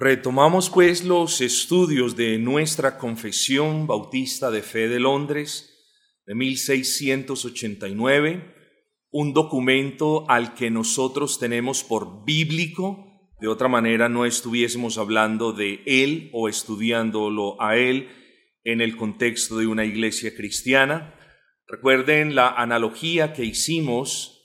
[0.00, 5.74] Retomamos pues los estudios de nuestra Confesión Bautista de Fe de Londres
[6.24, 8.54] de 1689,
[9.10, 15.82] un documento al que nosotros tenemos por bíblico, de otra manera no estuviésemos hablando de
[15.84, 18.08] él o estudiándolo a él
[18.62, 21.16] en el contexto de una iglesia cristiana.
[21.66, 24.37] Recuerden la analogía que hicimos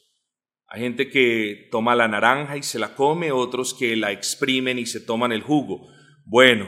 [0.74, 4.88] hay gente que toma la naranja y se la come, otros que la exprimen y
[4.88, 5.88] se toman el jugo.
[6.26, 6.68] Bueno,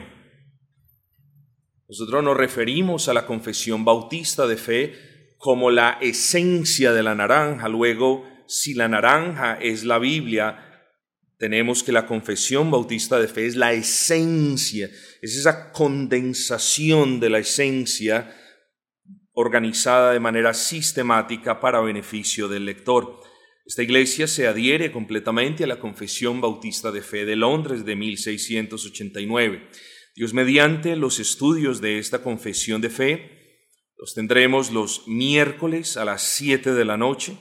[1.88, 7.68] nosotros nos referimos a la confesión bautista de fe como la esencia de la naranja.
[7.68, 10.86] Luego, si la naranja es la Biblia,
[11.36, 14.88] tenemos que la confesión bautista de fe es la esencia,
[15.20, 18.32] es esa condensación de la esencia
[19.32, 23.25] organizada de manera sistemática para beneficio del lector.
[23.66, 29.68] Esta iglesia se adhiere completamente a la Confesión Bautista de Fe de Londres de 1689.
[30.14, 33.66] Dios mediante los estudios de esta confesión de fe,
[33.98, 37.36] los tendremos los miércoles a las 7 de la noche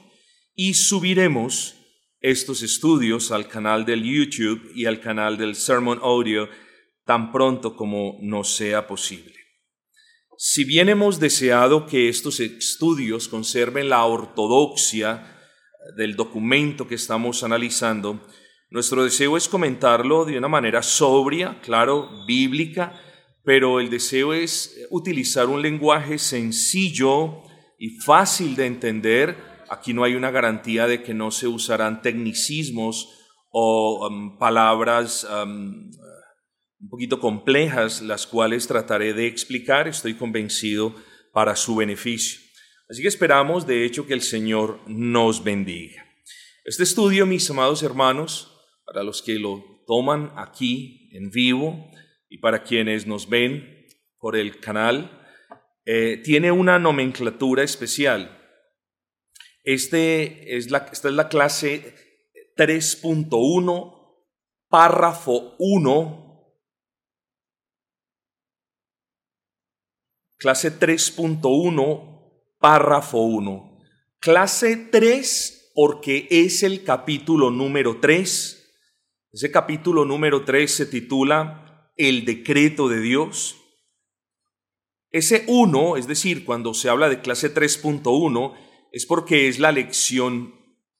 [0.55, 1.75] y subiremos
[2.21, 6.49] estos estudios al canal del YouTube y al canal del Sermon Audio
[7.05, 9.35] tan pronto como nos sea posible.
[10.39, 15.34] Si bien hemos deseado que estos estudios conserven la ortodoxia
[15.95, 18.21] del documento que estamos analizando,
[18.69, 22.99] nuestro deseo es comentarlo de una manera sobria, claro, bíblica,
[23.43, 27.43] pero el deseo es utilizar un lenguaje sencillo
[27.77, 29.37] y fácil de entender.
[29.69, 33.09] Aquí no hay una garantía de que no se usarán tecnicismos
[33.51, 35.91] o um, palabras um,
[36.79, 40.95] un poquito complejas, las cuales trataré de explicar, estoy convencido,
[41.31, 42.44] para su beneficio.
[42.87, 46.05] Así que esperamos, de hecho, que el Señor nos bendiga.
[46.63, 48.51] Este estudio, mis amados hermanos,
[48.85, 51.91] para los que lo toman aquí en vivo
[52.29, 53.87] y para quienes nos ven
[54.19, 55.25] por el canal,
[55.85, 58.41] eh, tiene una nomenclatura especial.
[59.63, 61.95] Este es la, esta es la clase
[62.55, 64.27] 3.1,
[64.69, 66.55] párrafo 1,
[70.37, 72.14] clase 3.1,
[72.59, 73.79] párrafo 1.
[74.19, 78.73] Clase 3 porque es el capítulo número 3.
[79.31, 83.57] Ese capítulo número 3 se titula El decreto de Dios.
[85.11, 88.53] Ese 1, es decir, cuando se habla de clase 3.1,
[88.91, 90.53] es porque es la lección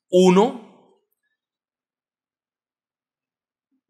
[0.10, 0.66] 1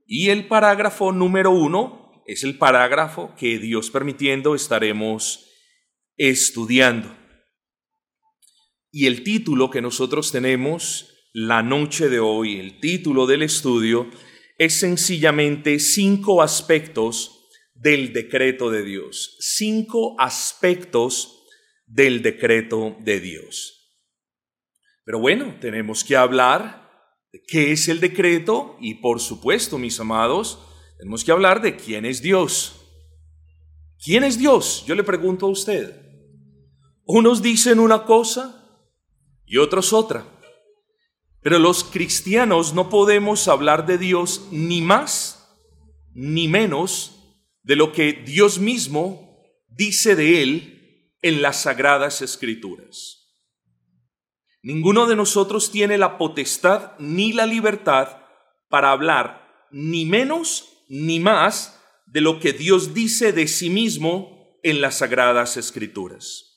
[0.06, 5.52] y el parágrafo número 1 es el parágrafo que Dios permitiendo estaremos
[6.18, 7.25] estudiando.
[8.98, 14.10] Y el título que nosotros tenemos la noche de hoy, el título del estudio,
[14.58, 19.36] es sencillamente cinco aspectos del decreto de Dios.
[19.42, 21.44] Cinco aspectos
[21.86, 24.00] del decreto de Dios.
[25.04, 26.90] Pero bueno, tenemos que hablar
[27.34, 30.58] de qué es el decreto y por supuesto, mis amados,
[31.00, 32.78] tenemos que hablar de quién es Dios.
[34.02, 34.86] ¿Quién es Dios?
[34.88, 36.02] Yo le pregunto a usted.
[37.04, 38.62] Unos dicen una cosa,
[39.46, 40.26] y otros otra.
[41.42, 45.42] Pero los cristianos no podemos hablar de Dios ni más
[46.14, 47.16] ni menos
[47.64, 53.26] de lo que Dios mismo dice de Él en las sagradas escrituras.
[54.64, 58.18] Ninguno de nosotros tiene la potestad ni la libertad
[58.70, 64.82] para hablar ni menos ni más de lo que Dios dice de sí mismo en
[64.82, 66.55] las sagradas escrituras.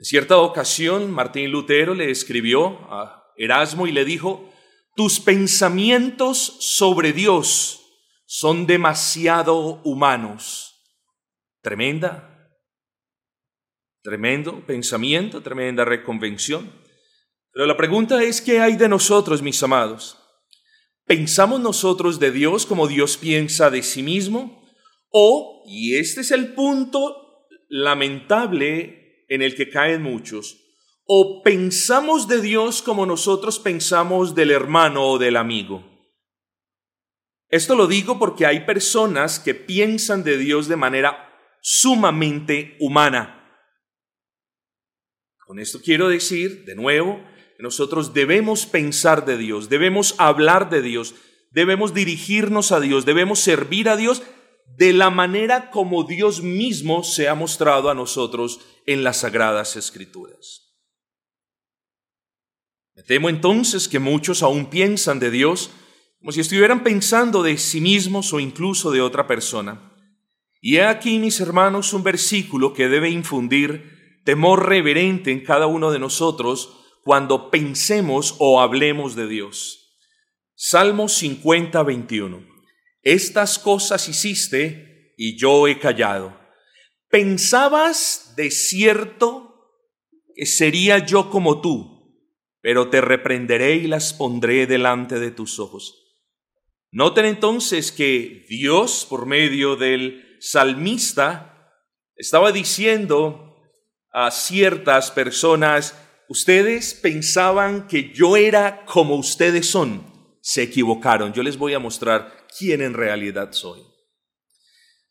[0.00, 4.50] En cierta ocasión, Martín Lutero le escribió a Erasmo y le dijo,
[4.96, 7.82] tus pensamientos sobre Dios
[8.24, 10.74] son demasiado humanos.
[11.60, 12.48] Tremenda,
[14.02, 16.72] tremendo pensamiento, tremenda reconvención.
[17.52, 20.16] Pero la pregunta es, ¿qué hay de nosotros, mis amados?
[21.04, 24.66] ¿Pensamos nosotros de Dios como Dios piensa de sí mismo?
[25.10, 28.99] O, y este es el punto lamentable
[29.30, 30.58] en el que caen muchos,
[31.06, 35.82] o pensamos de Dios como nosotros pensamos del hermano o del amigo.
[37.48, 41.32] Esto lo digo porque hay personas que piensan de Dios de manera
[41.62, 43.36] sumamente humana.
[45.46, 47.24] Con esto quiero decir, de nuevo,
[47.58, 51.14] nosotros debemos pensar de Dios, debemos hablar de Dios,
[51.50, 54.22] debemos dirigirnos a Dios, debemos servir a Dios
[54.76, 58.60] de la manera como Dios mismo se ha mostrado a nosotros
[58.92, 60.76] en las sagradas escrituras.
[62.94, 65.70] Me temo entonces que muchos aún piensan de Dios
[66.18, 69.94] como si estuvieran pensando de sí mismos o incluso de otra persona.
[70.60, 75.90] Y he aquí, mis hermanos, un versículo que debe infundir temor reverente en cada uno
[75.90, 79.96] de nosotros cuando pensemos o hablemos de Dios.
[80.54, 82.46] Salmo 50, 21.
[83.02, 86.38] Estas cosas hiciste y yo he callado.
[87.08, 89.54] ¿Pensabas de cierto
[90.34, 92.16] que sería yo como tú,
[92.62, 96.16] pero te reprenderé y las pondré delante de tus ojos?
[96.90, 101.70] Noten entonces que Dios, por medio del salmista,
[102.16, 103.58] estaba diciendo
[104.10, 105.94] a ciertas personas,
[106.30, 110.02] ustedes pensaban que yo era como ustedes son,
[110.40, 113.89] se equivocaron, yo les voy a mostrar quién en realidad soy.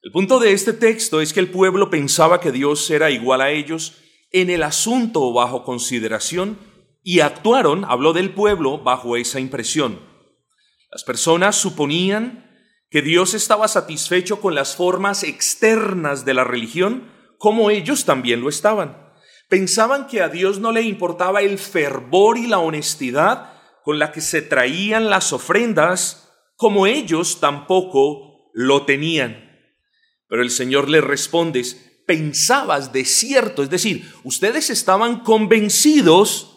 [0.01, 3.51] El punto de este texto es que el pueblo pensaba que Dios era igual a
[3.51, 3.97] ellos
[4.31, 6.57] en el asunto bajo consideración
[7.03, 9.99] y actuaron, habló del pueblo, bajo esa impresión.
[10.89, 12.49] Las personas suponían
[12.89, 18.47] que Dios estaba satisfecho con las formas externas de la religión, como ellos también lo
[18.47, 19.11] estaban.
[19.49, 23.53] Pensaban que a Dios no le importaba el fervor y la honestidad
[23.83, 29.48] con la que se traían las ofrendas, como ellos tampoco lo tenían.
[30.29, 31.65] Pero el Señor le responde,
[32.05, 36.55] pensabas de cierto, es decir, ustedes estaban convencidos,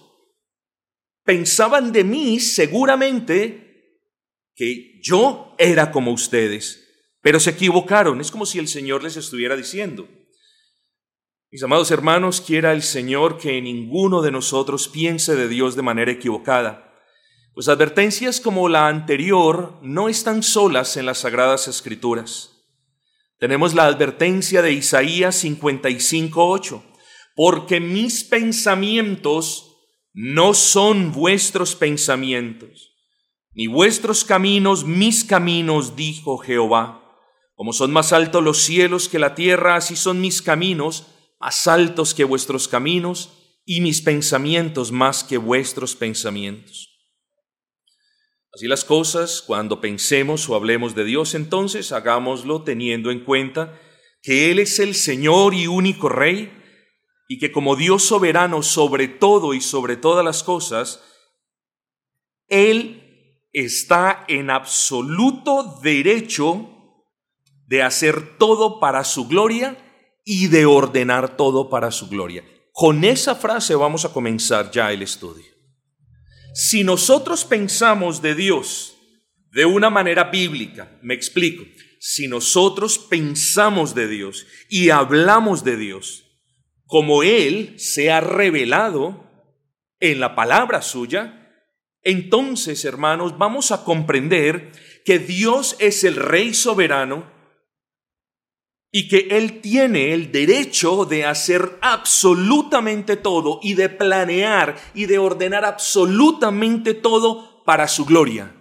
[1.25, 3.63] pensaban de mí seguramente
[4.55, 6.87] que yo era como ustedes,
[7.23, 8.21] pero se equivocaron.
[8.21, 10.07] Es como si el Señor les estuviera diciendo.
[11.51, 16.13] Mis amados hermanos, quiera el Señor que ninguno de nosotros piense de Dios de manera
[16.13, 16.95] equivocada.
[17.55, 22.52] Pues advertencias como la anterior no están solas en las Sagradas Escrituras.
[23.43, 26.81] Tenemos la advertencia de Isaías 55.8,
[27.35, 29.79] porque mis pensamientos
[30.13, 32.93] no son vuestros pensamientos
[33.55, 37.01] ni vuestros caminos mis caminos, dijo Jehová.
[37.57, 41.09] Como son más altos los cielos que la tierra, así son mis caminos,
[41.41, 43.31] más altos que vuestros caminos,
[43.65, 46.92] y mis pensamientos más que vuestros pensamientos.
[48.55, 53.81] Así las cosas, cuando pensemos o hablemos de Dios, entonces hagámoslo teniendo en cuenta
[54.23, 56.53] que Él es el Señor y único Rey,
[57.29, 61.03] y que como Dios soberano sobre todo y sobre todas las cosas,
[62.47, 66.69] Él está en absoluto derecho
[67.67, 69.79] de hacer todo para su gloria
[70.27, 72.45] y de ordenar todo para su gloria.
[72.73, 75.52] Con esa frase vamos a comenzar ya el estudio.
[76.55, 78.97] Si nosotros pensamos de Dios
[79.51, 81.65] de una manera bíblica, me explico,
[81.99, 86.25] si nosotros pensamos de Dios y hablamos de Dios
[86.87, 89.31] como Él se ha revelado
[89.99, 91.43] en la palabra suya,
[92.03, 94.73] entonces, hermanos, vamos a comprender
[95.05, 97.32] que Dios es el Rey soberano
[98.95, 105.19] y que Él tiene el derecho de hacer absolutamente todo y de planear y de
[105.19, 108.55] ordenar absolutamente todo para su gloria.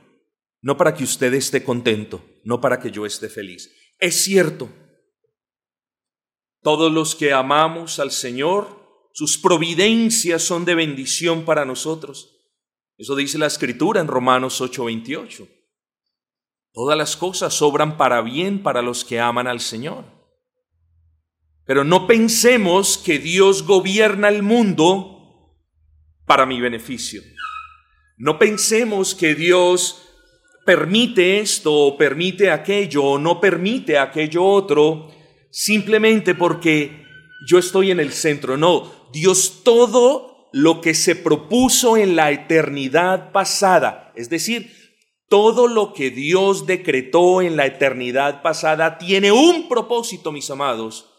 [0.61, 3.75] No para que usted esté contento, no para que yo esté feliz.
[3.99, 4.69] Es cierto,
[6.61, 12.37] todos los que amamos al Señor, sus providencias son de bendición para nosotros.
[12.97, 15.49] Eso dice la escritura en Romanos 8:28.
[16.71, 20.20] Todas las cosas obran para bien para los que aman al Señor.
[21.71, 25.55] Pero no pensemos que Dios gobierna el mundo
[26.25, 27.21] para mi beneficio.
[28.17, 30.01] No pensemos que Dios
[30.65, 35.11] permite esto o permite aquello o no permite aquello otro
[35.49, 37.05] simplemente porque
[37.47, 38.57] yo estoy en el centro.
[38.57, 44.73] No, Dios todo lo que se propuso en la eternidad pasada, es decir,
[45.29, 51.10] todo lo que Dios decretó en la eternidad pasada tiene un propósito, mis amados,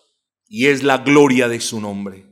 [0.55, 2.27] y es la gloria de su nombre.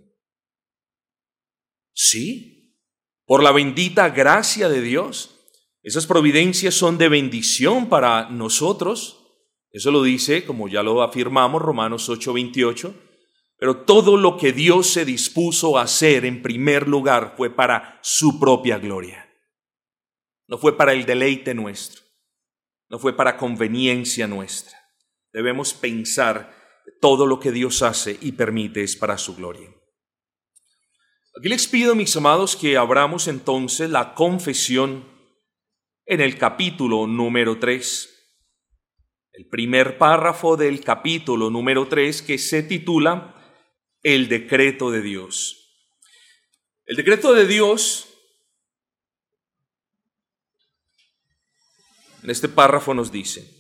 [1.95, 2.77] Sí,
[3.25, 5.39] por la bendita gracia de Dios.
[5.83, 9.25] Esas providencias son de bendición para nosotros.
[9.71, 12.95] Eso lo dice, como ya lo afirmamos, Romanos 8:28
[13.57, 18.41] pero todo lo que Dios se dispuso a hacer en primer lugar fue para su
[18.41, 19.31] propia gloria.
[20.47, 22.00] No fue para el deleite nuestro.
[22.89, 24.79] No fue para conveniencia nuestra.
[25.31, 26.60] Debemos pensar
[27.00, 29.68] todo lo que Dios hace y permite es para su gloria.
[31.38, 35.09] Aquí les pido, mis amados, que abramos entonces la confesión
[36.06, 38.09] en el capítulo número 3.
[39.32, 43.37] El primer párrafo del capítulo número 3 que se titula
[44.02, 45.56] el decreto de Dios.
[46.85, 48.11] El decreto de Dios
[52.23, 53.60] En este párrafo nos dice,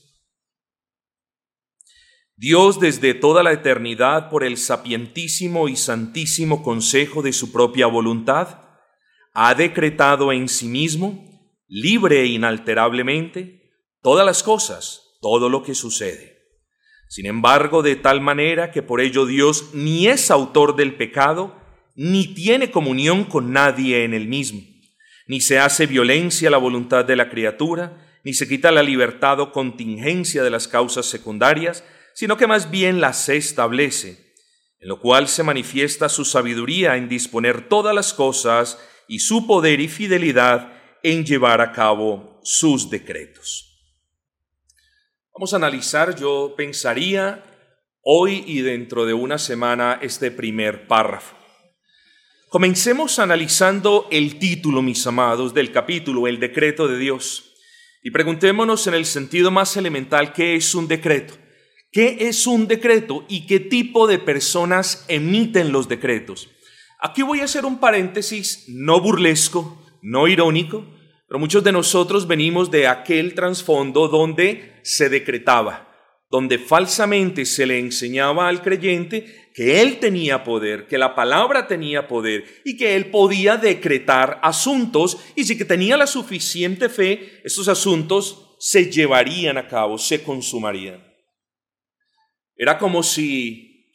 [2.40, 8.62] Dios desde toda la eternidad, por el sapientísimo y santísimo consejo de su propia voluntad,
[9.34, 11.22] ha decretado en sí mismo,
[11.68, 16.38] libre e inalterablemente, todas las cosas, todo lo que sucede.
[17.10, 21.60] Sin embargo, de tal manera que por ello Dios ni es autor del pecado,
[21.94, 24.62] ni tiene comunión con nadie en el mismo,
[25.26, 29.40] ni se hace violencia a la voluntad de la criatura, ni se quita la libertad
[29.40, 31.84] o contingencia de las causas secundarias,
[32.20, 34.34] sino que más bien las establece,
[34.78, 39.80] en lo cual se manifiesta su sabiduría en disponer todas las cosas y su poder
[39.80, 40.70] y fidelidad
[41.02, 43.74] en llevar a cabo sus decretos.
[45.32, 47.42] Vamos a analizar, yo pensaría,
[48.02, 51.34] hoy y dentro de una semana este primer párrafo.
[52.50, 57.54] Comencemos analizando el título, mis amados, del capítulo, el decreto de Dios.
[58.02, 61.39] Y preguntémonos en el sentido más elemental, ¿qué es un decreto?
[61.92, 66.48] ¿Qué es un decreto y qué tipo de personas emiten los decretos?
[67.00, 70.86] Aquí voy a hacer un paréntesis no burlesco, no irónico,
[71.26, 75.88] pero muchos de nosotros venimos de aquel trasfondo donde se decretaba,
[76.30, 82.06] donde falsamente se le enseñaba al creyente que él tenía poder, que la palabra tenía
[82.06, 87.66] poder y que él podía decretar asuntos y si que tenía la suficiente fe, esos
[87.66, 91.09] asuntos se llevarían a cabo, se consumarían.
[92.60, 93.86] Era como si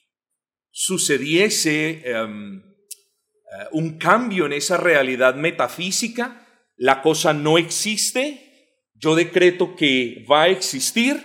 [0.72, 9.76] sucediese em, eh, un cambio en esa realidad metafísica, la cosa no existe, yo decreto
[9.76, 11.16] que va a existir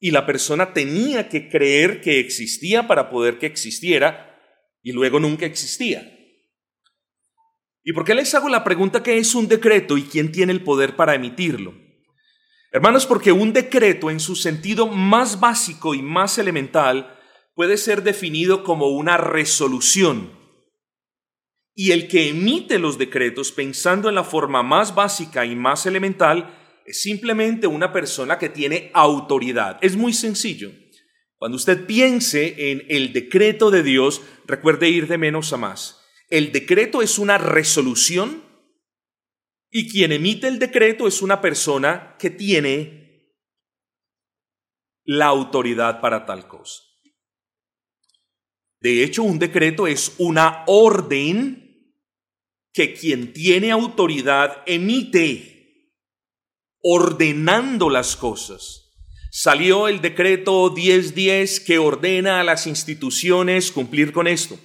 [0.00, 4.36] y la persona tenía que creer que existía para poder que existiera
[4.82, 6.12] y luego nunca existía.
[7.84, 10.64] ¿Y por qué les hago la pregunta qué es un decreto y quién tiene el
[10.64, 11.83] poder para emitirlo?
[12.74, 17.16] Hermanos, porque un decreto en su sentido más básico y más elemental
[17.54, 20.32] puede ser definido como una resolución.
[21.72, 26.82] Y el que emite los decretos pensando en la forma más básica y más elemental
[26.84, 29.78] es simplemente una persona que tiene autoridad.
[29.80, 30.72] Es muy sencillo.
[31.36, 36.00] Cuando usted piense en el decreto de Dios, recuerde ir de menos a más.
[36.28, 38.42] El decreto es una resolución
[39.76, 43.34] y quien emite el decreto es una persona que tiene
[45.04, 46.84] la autoridad para tal cosa.
[48.80, 51.92] De hecho, un decreto es una orden
[52.72, 55.90] que quien tiene autoridad emite,
[56.80, 58.92] ordenando las cosas.
[59.32, 64.56] Salió el decreto 1010 que ordena a las instituciones cumplir con esto.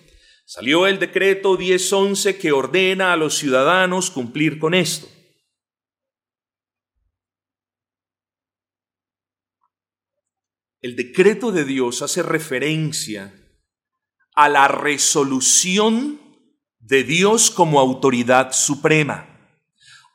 [0.51, 5.07] Salió el decreto 1011 que ordena a los ciudadanos cumplir con esto.
[10.81, 13.31] El decreto de Dios hace referencia
[14.33, 16.19] a la resolución
[16.79, 19.29] de Dios como autoridad suprema.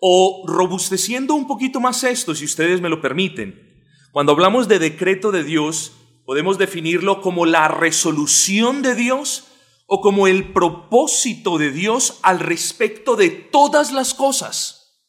[0.00, 5.30] O robusteciendo un poquito más esto, si ustedes me lo permiten, cuando hablamos de decreto
[5.30, 5.92] de Dios,
[6.26, 9.52] podemos definirlo como la resolución de Dios
[9.86, 15.06] o como el propósito de Dios al respecto de todas las cosas.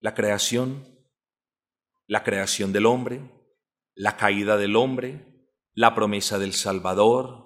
[0.00, 0.86] La creación,
[2.06, 3.22] la creación del hombre,
[3.94, 7.42] la caída del hombre, la promesa del Salvador,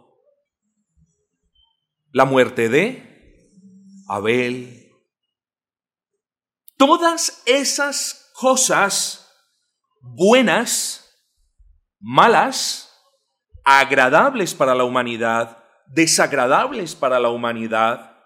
[2.12, 3.50] la muerte de
[4.08, 4.90] Abel.
[6.76, 9.30] Todas esas cosas
[10.00, 11.14] buenas,
[12.00, 12.85] malas,
[13.66, 15.58] agradables para la humanidad,
[15.88, 18.16] desagradables para la humanidad.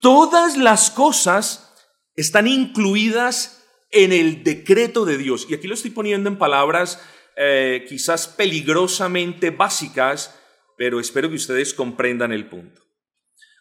[0.00, 1.74] Todas las cosas
[2.14, 5.46] están incluidas en el decreto de Dios.
[5.48, 7.00] Y aquí lo estoy poniendo en palabras
[7.36, 10.38] eh, quizás peligrosamente básicas,
[10.76, 12.82] pero espero que ustedes comprendan el punto.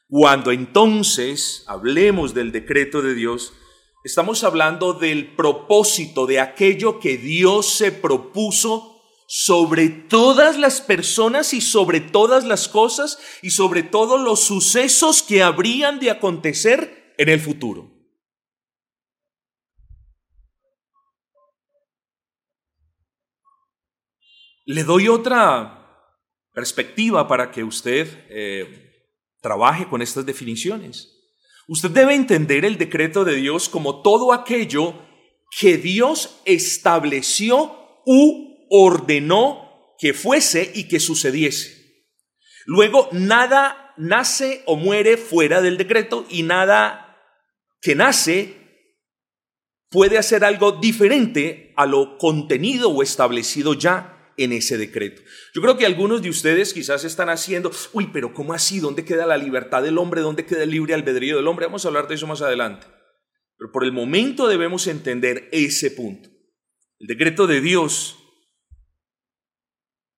[0.10, 3.54] Cuando entonces hablemos del decreto de Dios,
[4.04, 8.95] estamos hablando del propósito de aquello que Dios se propuso
[9.28, 15.42] sobre todas las personas y sobre todas las cosas y sobre todos los sucesos que
[15.42, 17.92] habrían de acontecer en el futuro.
[24.68, 25.86] Le doy otra
[26.52, 31.12] perspectiva para que usted eh, trabaje con estas definiciones.
[31.68, 34.94] Usted debe entender el decreto de Dios como todo aquello
[35.60, 41.86] que Dios estableció u ordenó que fuese y que sucediese.
[42.66, 47.18] Luego, nada nace o muere fuera del decreto y nada
[47.82, 48.66] que nace
[49.90, 55.22] puede hacer algo diferente a lo contenido o establecido ya en ese decreto.
[55.54, 58.80] Yo creo que algunos de ustedes quizás están haciendo, uy, pero ¿cómo así?
[58.80, 60.22] ¿Dónde queda la libertad del hombre?
[60.22, 61.68] ¿Dónde queda el libre albedrío del hombre?
[61.68, 62.88] Vamos a hablar de eso más adelante.
[63.58, 66.30] Pero por el momento debemos entender ese punto.
[67.00, 68.18] El decreto de Dios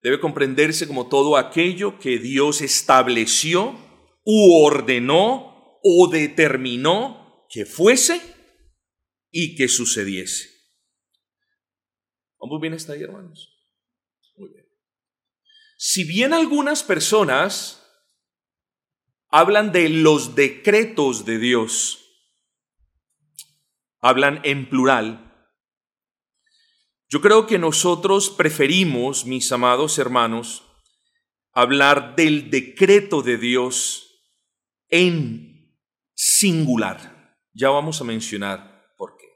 [0.07, 3.77] debe comprenderse como todo aquello que Dios estableció
[4.23, 8.21] u ordenó o determinó que fuese
[9.31, 10.49] y que sucediese.
[12.39, 13.53] ¿Vamos bien hasta ahí, hermanos?
[14.37, 14.65] Muy bien.
[15.77, 17.83] Si bien algunas personas
[19.27, 21.99] hablan de los decretos de Dios,
[23.99, 25.26] hablan en plural,
[27.09, 30.65] yo creo que nosotros preferimos, mis amados hermanos,
[31.53, 34.25] hablar del decreto de Dios
[34.89, 35.73] en
[36.13, 37.37] singular.
[37.53, 39.27] Ya vamos a mencionar por qué.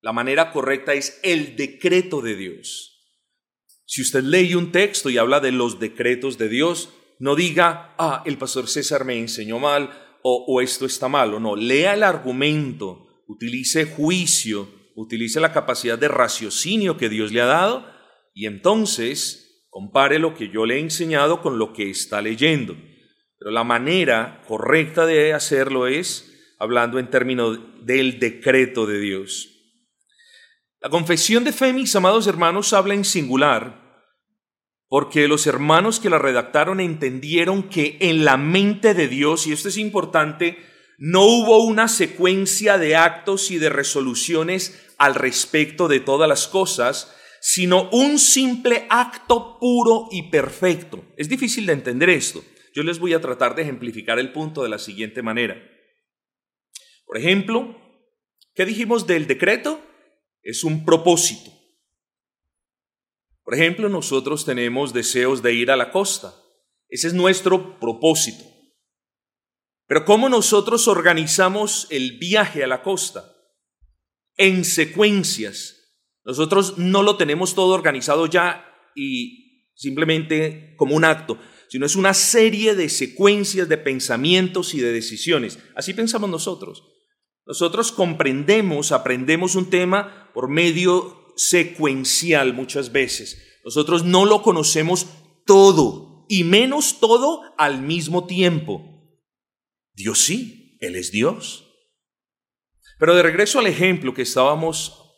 [0.00, 2.94] La manera correcta es el decreto de Dios.
[3.84, 8.22] Si usted lee un texto y habla de los decretos de Dios, no diga, ah,
[8.24, 11.56] el pastor César me enseñó mal o, o esto está mal, o no.
[11.56, 17.86] Lea el argumento, utilice juicio, utilice la capacidad de raciocinio que Dios le ha dado
[18.34, 22.76] y entonces compare lo que yo le he enseñado con lo que está leyendo.
[23.38, 29.50] Pero la manera correcta de hacerlo es hablando en términos del decreto de Dios.
[30.80, 33.86] La confesión de fe, mis amados hermanos, habla en singular
[34.88, 39.68] porque los hermanos que la redactaron entendieron que en la mente de Dios, y esto
[39.68, 40.58] es importante,
[40.98, 47.14] no hubo una secuencia de actos y de resoluciones al respecto de todas las cosas,
[47.40, 51.04] sino un simple acto puro y perfecto.
[51.16, 52.42] Es difícil de entender esto.
[52.74, 55.56] Yo les voy a tratar de ejemplificar el punto de la siguiente manera.
[57.06, 57.76] Por ejemplo,
[58.54, 59.80] ¿qué dijimos del decreto?
[60.42, 61.50] Es un propósito.
[63.44, 66.34] Por ejemplo, nosotros tenemos deseos de ir a la costa.
[66.88, 68.44] Ese es nuestro propósito.
[69.86, 73.35] Pero ¿cómo nosotros organizamos el viaje a la costa?
[74.36, 75.76] En secuencias.
[76.24, 82.14] Nosotros no lo tenemos todo organizado ya y simplemente como un acto, sino es una
[82.14, 85.58] serie de secuencias de pensamientos y de decisiones.
[85.74, 86.84] Así pensamos nosotros.
[87.46, 93.40] Nosotros comprendemos, aprendemos un tema por medio secuencial muchas veces.
[93.64, 95.06] Nosotros no lo conocemos
[95.44, 98.82] todo y menos todo al mismo tiempo.
[99.94, 101.65] Dios sí, Él es Dios.
[102.98, 105.16] Pero de regreso al ejemplo que estábamos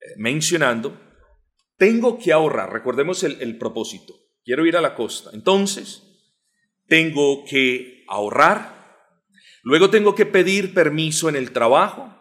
[0.00, 1.00] eh, mencionando,
[1.76, 6.02] tengo que ahorrar, recordemos el, el propósito, quiero ir a la costa, entonces
[6.86, 8.98] tengo que ahorrar,
[9.62, 12.14] luego tengo que pedir permiso en el trabajo,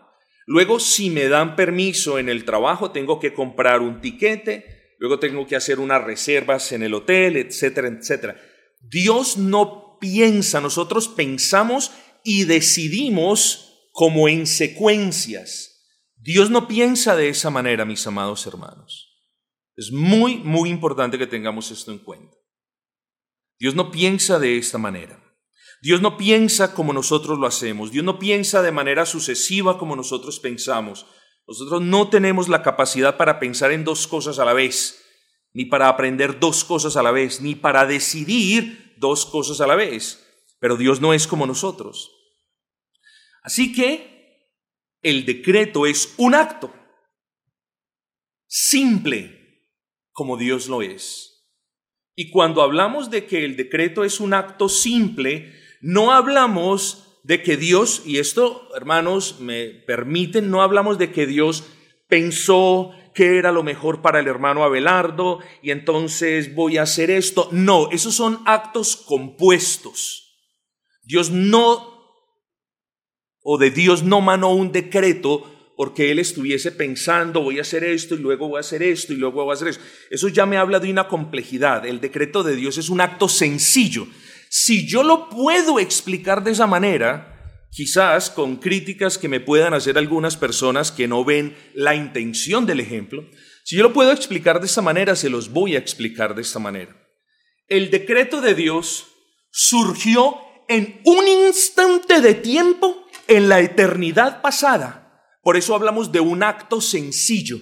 [0.45, 5.45] luego si me dan permiso en el trabajo tengo que comprar un tiquete, luego tengo
[5.45, 8.39] que hacer unas reservas en el hotel, etcétera, etcétera.
[8.81, 11.91] Dios no piensa, nosotros pensamos
[12.23, 13.68] y decidimos
[13.99, 15.83] como en secuencias.
[16.15, 19.27] Dios no piensa de esa manera, mis amados hermanos.
[19.75, 22.37] Es muy, muy importante que tengamos esto en cuenta.
[23.59, 25.21] Dios no piensa de esta manera.
[25.81, 27.91] Dios no piensa como nosotros lo hacemos.
[27.91, 31.05] Dios no piensa de manera sucesiva como nosotros pensamos.
[31.45, 35.03] Nosotros no tenemos la capacidad para pensar en dos cosas a la vez,
[35.51, 39.75] ni para aprender dos cosas a la vez, ni para decidir dos cosas a la
[39.75, 40.25] vez.
[40.61, 42.15] Pero Dios no es como nosotros.
[43.43, 44.19] Así que
[45.01, 46.73] el decreto es un acto
[48.47, 49.39] simple
[50.11, 51.29] como Dios lo es.
[52.15, 57.55] Y cuando hablamos de que el decreto es un acto simple, no hablamos de que
[57.55, 61.63] Dios, y esto hermanos me permiten, no hablamos de que Dios
[62.09, 67.47] pensó que era lo mejor para el hermano Abelardo y entonces voy a hacer esto.
[67.51, 70.37] No, esos son actos compuestos.
[71.03, 71.98] Dios no
[73.43, 78.15] o de Dios no manó un decreto porque Él estuviese pensando, voy a hacer esto
[78.15, 79.79] y luego voy a hacer esto y luego voy a hacer eso.
[80.09, 81.85] Eso ya me habla de una complejidad.
[81.85, 84.05] El decreto de Dios es un acto sencillo.
[84.49, 89.97] Si yo lo puedo explicar de esa manera, quizás con críticas que me puedan hacer
[89.97, 93.25] algunas personas que no ven la intención del ejemplo,
[93.63, 96.59] si yo lo puedo explicar de esa manera, se los voy a explicar de esta
[96.59, 96.93] manera.
[97.67, 99.07] El decreto de Dios
[99.51, 100.35] surgió
[100.67, 105.23] en un instante de tiempo en la eternidad pasada.
[105.41, 107.59] Por eso hablamos de un acto sencillo.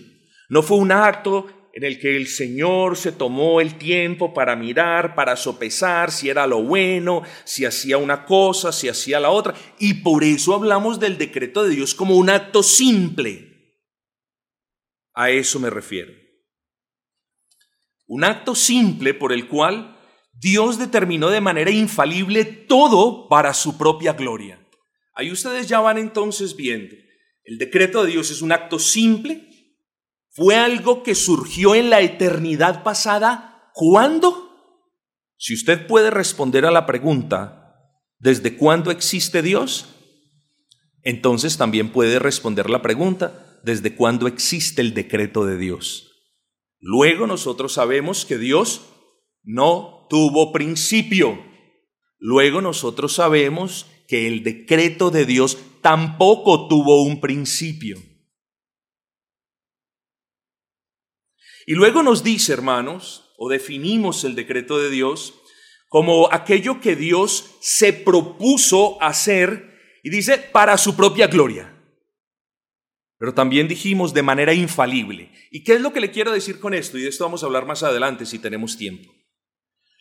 [0.49, 5.13] No fue un acto en el que el Señor se tomó el tiempo para mirar,
[5.13, 9.53] para sopesar si era lo bueno, si hacía una cosa, si hacía la otra.
[9.77, 13.83] Y por eso hablamos del decreto de Dios como un acto simple.
[15.13, 16.13] A eso me refiero.
[18.07, 19.99] Un acto simple por el cual
[20.33, 24.66] Dios determinó de manera infalible todo para su propia gloria.
[25.17, 26.95] Ahí ustedes ya van entonces viendo.
[27.43, 29.49] El decreto de Dios es un acto simple,
[30.29, 33.71] fue algo que surgió en la eternidad pasada.
[33.73, 34.51] ¿Cuándo?
[35.35, 37.73] Si usted puede responder a la pregunta,
[38.19, 39.95] ¿desde cuándo existe Dios?
[41.01, 46.11] Entonces también puede responder la pregunta, ¿desde cuándo existe el decreto de Dios?
[46.79, 48.81] Luego nosotros sabemos que Dios
[49.41, 51.43] no tuvo principio.
[52.19, 57.97] Luego nosotros sabemos que el decreto de Dios tampoco tuvo un principio.
[61.65, 65.33] Y luego nos dice, hermanos, o definimos el decreto de Dios
[65.89, 71.73] como aquello que Dios se propuso hacer y dice para su propia gloria.
[73.17, 75.31] Pero también dijimos de manera infalible.
[75.51, 76.97] ¿Y qué es lo que le quiero decir con esto?
[76.97, 79.11] Y de esto vamos a hablar más adelante si tenemos tiempo.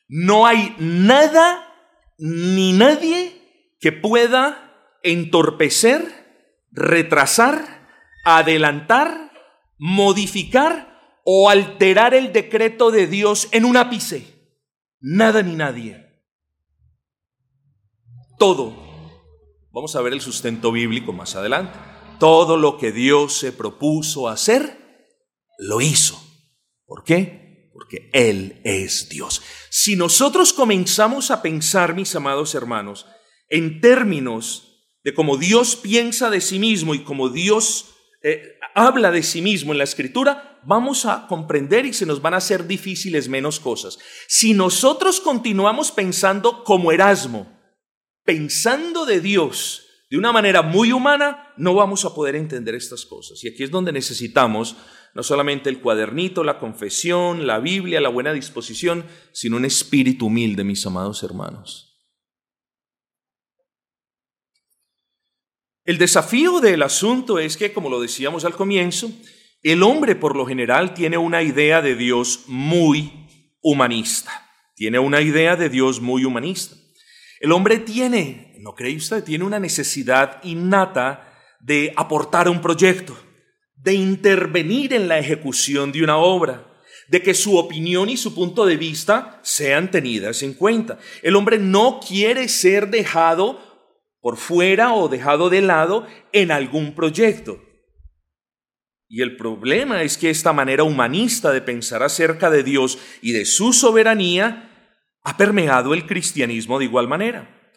[0.08, 1.74] No hay nada
[2.18, 3.35] ni nadie
[3.78, 7.88] que pueda entorpecer, retrasar,
[8.24, 9.32] adelantar,
[9.78, 14.26] modificar o alterar el decreto de Dios en un ápice.
[15.00, 16.04] Nada ni nadie.
[18.38, 18.74] Todo.
[19.72, 21.78] Vamos a ver el sustento bíblico más adelante.
[22.18, 25.10] Todo lo que Dios se propuso hacer,
[25.58, 26.18] lo hizo.
[26.86, 27.70] ¿Por qué?
[27.72, 29.42] Porque Él es Dios.
[29.70, 33.06] Si nosotros comenzamos a pensar, mis amados hermanos,
[33.48, 34.66] en términos
[35.04, 39.72] de cómo Dios piensa de sí mismo y cómo Dios eh, habla de sí mismo
[39.72, 43.98] en la escritura, vamos a comprender y se nos van a hacer difíciles menos cosas.
[44.26, 47.56] Si nosotros continuamos pensando como Erasmo,
[48.24, 53.42] pensando de Dios de una manera muy humana, no vamos a poder entender estas cosas.
[53.44, 54.76] Y aquí es donde necesitamos
[55.14, 60.62] no solamente el cuadernito, la confesión, la Biblia, la buena disposición, sino un espíritu humilde,
[60.64, 61.85] mis amados hermanos.
[65.86, 69.08] El desafío del asunto es que, como lo decíamos al comienzo,
[69.62, 73.28] el hombre por lo general tiene una idea de Dios muy
[73.62, 74.50] humanista.
[74.74, 76.74] Tiene una idea de Dios muy humanista.
[77.38, 79.22] El hombre tiene, ¿no cree usted?
[79.22, 83.16] Tiene una necesidad innata de aportar un proyecto,
[83.76, 86.66] de intervenir en la ejecución de una obra,
[87.06, 90.98] de que su opinión y su punto de vista sean tenidas en cuenta.
[91.22, 93.60] El hombre no quiere ser dejado
[94.26, 97.62] por fuera o dejado de lado en algún proyecto.
[99.06, 103.44] Y el problema es que esta manera humanista de pensar acerca de Dios y de
[103.44, 107.70] su soberanía ha permeado el cristianismo de igual manera.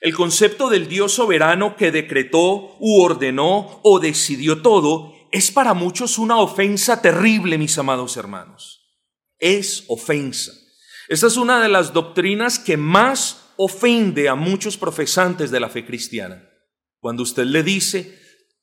[0.00, 6.18] El concepto del Dios soberano que decretó u ordenó o decidió todo es para muchos
[6.18, 8.94] una ofensa terrible, mis amados hermanos.
[9.40, 10.52] Es ofensa.
[11.08, 15.84] Esta es una de las doctrinas que más ofende a muchos profesantes de la fe
[15.84, 16.48] cristiana.
[16.98, 18.18] Cuando usted le dice,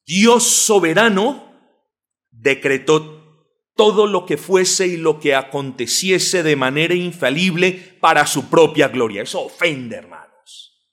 [0.06, 1.54] Dios soberano
[2.32, 3.20] decretó
[3.76, 9.22] todo lo que fuese y lo que aconteciese de manera infalible para su propia gloria.
[9.22, 10.86] Eso ofende, hermanos.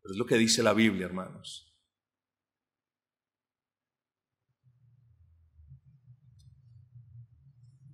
[0.00, 1.73] Pero es lo que dice la Biblia, hermanos.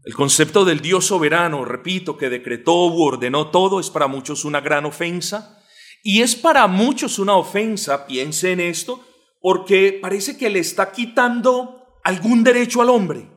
[0.04, 4.60] El concepto del Dios soberano, repito, que decretó u ordenó todo, es para muchos una
[4.60, 5.62] gran ofensa.
[6.02, 9.06] Y es para muchos una ofensa, piense en esto,
[9.40, 13.28] porque parece que le está quitando algún derecho al hombre.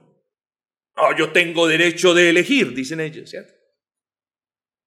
[0.95, 3.53] No, yo tengo derecho de elegir, dicen ellos, ¿cierto?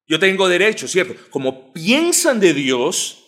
[0.07, 1.15] Yo tengo derecho, ¿cierto?
[1.31, 3.25] Como piensan de Dios,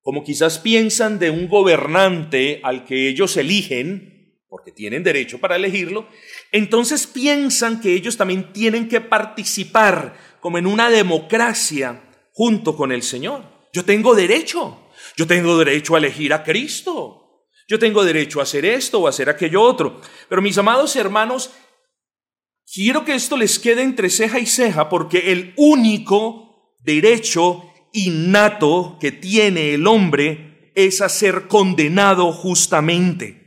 [0.00, 6.08] como quizás piensan de un gobernante al que ellos eligen, porque tienen derecho para elegirlo,
[6.52, 13.02] entonces piensan que ellos también tienen que participar como en una democracia junto con el
[13.02, 13.44] Señor.
[13.72, 18.64] Yo tengo derecho, yo tengo derecho a elegir a Cristo, yo tengo derecho a hacer
[18.64, 20.00] esto o a hacer aquello otro.
[20.28, 21.50] Pero mis amados hermanos,
[22.72, 29.12] quiero que esto les quede entre ceja y ceja porque el único derecho innato que
[29.12, 33.37] tiene el hombre es a ser condenado justamente.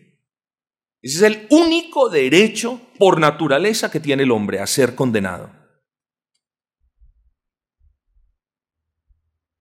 [1.02, 5.52] Ese es el único derecho por naturaleza que tiene el hombre a ser condenado.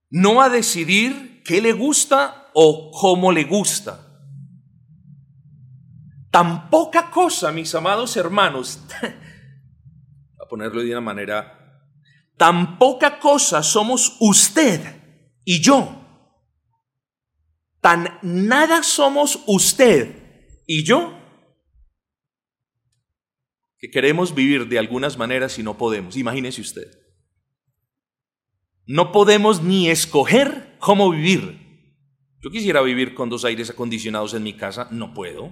[0.09, 4.07] No a decidir qué le gusta o cómo le gusta.
[6.29, 8.79] Tan poca cosa, mis amados hermanos,
[10.39, 11.89] a ponerlo de una manera,
[12.37, 14.79] tan poca cosa somos usted
[15.43, 15.97] y yo.
[17.79, 21.20] Tan nada somos usted y yo
[23.81, 26.15] que queremos vivir de algunas maneras y no podemos.
[26.15, 26.87] Imagínese usted.
[28.85, 31.59] No podemos ni escoger cómo vivir.
[32.41, 35.51] Yo quisiera vivir con dos aires acondicionados en mi casa, no puedo.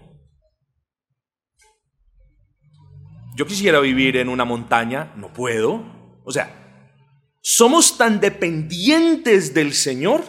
[3.36, 5.84] Yo quisiera vivir en una montaña, no puedo.
[6.24, 6.94] O sea,
[7.42, 10.24] somos tan dependientes del Señor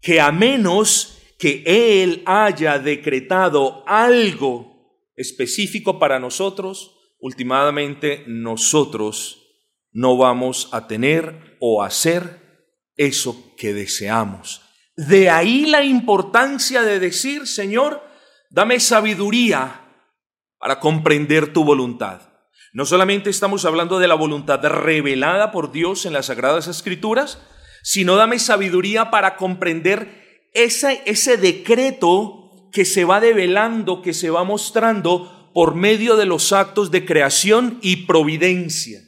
[0.00, 4.75] que a menos que Él haya decretado algo
[5.16, 9.42] específico para nosotros, últimamente nosotros
[9.92, 14.62] no vamos a tener o hacer eso que deseamos.
[14.96, 18.02] De ahí la importancia de decir, Señor,
[18.50, 19.82] dame sabiduría
[20.58, 22.20] para comprender tu voluntad.
[22.72, 27.38] No solamente estamos hablando de la voluntad revelada por Dios en las Sagradas Escrituras,
[27.82, 34.44] sino dame sabiduría para comprender ese, ese decreto que se va develando, que se va
[34.44, 39.00] mostrando por medio de los actos de creación y providencia.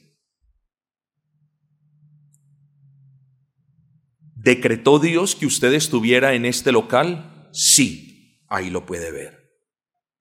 [4.34, 7.50] ¿Decretó Dios que usted estuviera en este local?
[7.52, 9.38] Sí, ahí lo puede ver.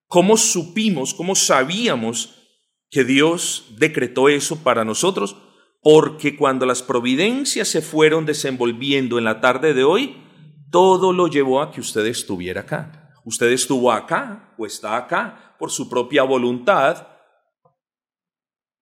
[0.07, 2.35] ¿Cómo supimos, cómo sabíamos
[2.89, 5.37] que Dios decretó eso para nosotros?
[5.81, 10.17] Porque cuando las providencias se fueron desenvolviendo en la tarde de hoy,
[10.71, 12.96] todo lo llevó a que usted estuviera acá.
[13.27, 17.09] Usted estuvo acá o está acá por su propia voluntad.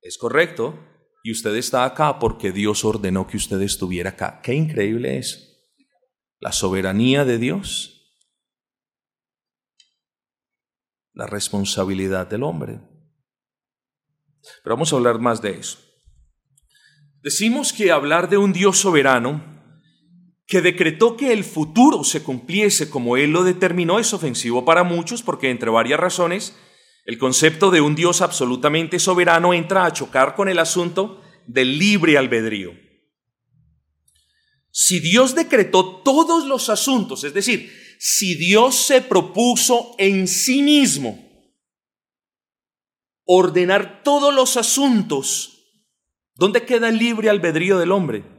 [0.01, 0.77] Es correcto.
[1.23, 4.41] Y usted está acá porque Dios ordenó que usted estuviera acá.
[4.43, 5.67] Qué increíble es.
[6.39, 8.13] La soberanía de Dios.
[11.13, 12.81] La responsabilidad del hombre.
[14.63, 15.79] Pero vamos a hablar más de eso.
[17.23, 19.55] Decimos que hablar de un Dios soberano
[20.47, 25.23] que decretó que el futuro se cumpliese como él lo determinó es ofensivo para muchos
[25.23, 26.55] porque entre varias razones
[27.05, 32.17] el concepto de un Dios absolutamente soberano entra a chocar con el asunto del libre
[32.17, 32.73] albedrío.
[34.71, 41.23] Si Dios decretó todos los asuntos, es decir, si Dios se propuso en sí mismo
[43.23, 45.63] ordenar todos los asuntos,
[46.36, 48.35] ¿dónde queda el libre albedrío del hombre?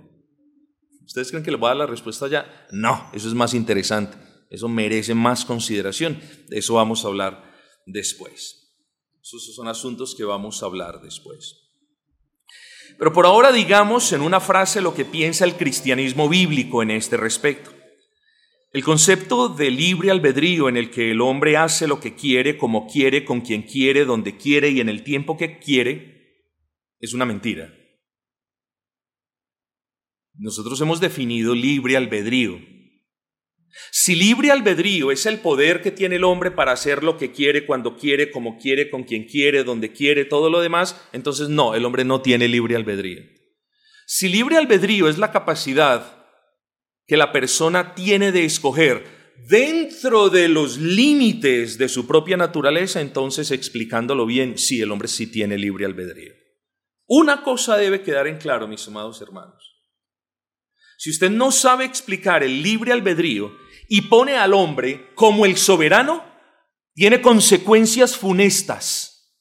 [1.06, 2.66] ¿Ustedes creen que le voy a dar la respuesta ya?
[2.72, 4.18] No, eso es más interesante.
[4.50, 6.20] Eso merece más consideración.
[6.48, 7.54] De eso vamos a hablar
[7.86, 8.66] después.
[9.22, 11.62] Esos son asuntos que vamos a hablar después.
[12.98, 17.16] Pero por ahora digamos en una frase lo que piensa el cristianismo bíblico en este
[17.16, 17.70] respecto.
[18.72, 22.86] El concepto de libre albedrío en el que el hombre hace lo que quiere, como
[22.86, 26.16] quiere, con quien quiere, donde quiere y en el tiempo que quiere,
[27.00, 27.72] es una mentira.
[30.38, 32.59] Nosotros hemos definido libre albedrío.
[33.90, 37.66] Si libre albedrío es el poder que tiene el hombre para hacer lo que quiere,
[37.66, 41.85] cuando quiere, como quiere, con quien quiere, donde quiere, todo lo demás, entonces no, el
[41.85, 43.22] hombre no tiene libre albedrío.
[44.07, 46.25] Si libre albedrío es la capacidad
[47.07, 49.05] que la persona tiene de escoger
[49.49, 55.31] dentro de los límites de su propia naturaleza, entonces explicándolo bien, sí, el hombre sí
[55.31, 56.33] tiene libre albedrío.
[57.07, 59.75] Una cosa debe quedar en claro, mis amados hermanos.
[60.96, 63.56] Si usted no sabe explicar el libre albedrío
[63.88, 66.24] y pone al hombre como el soberano,
[66.94, 69.35] tiene consecuencias funestas.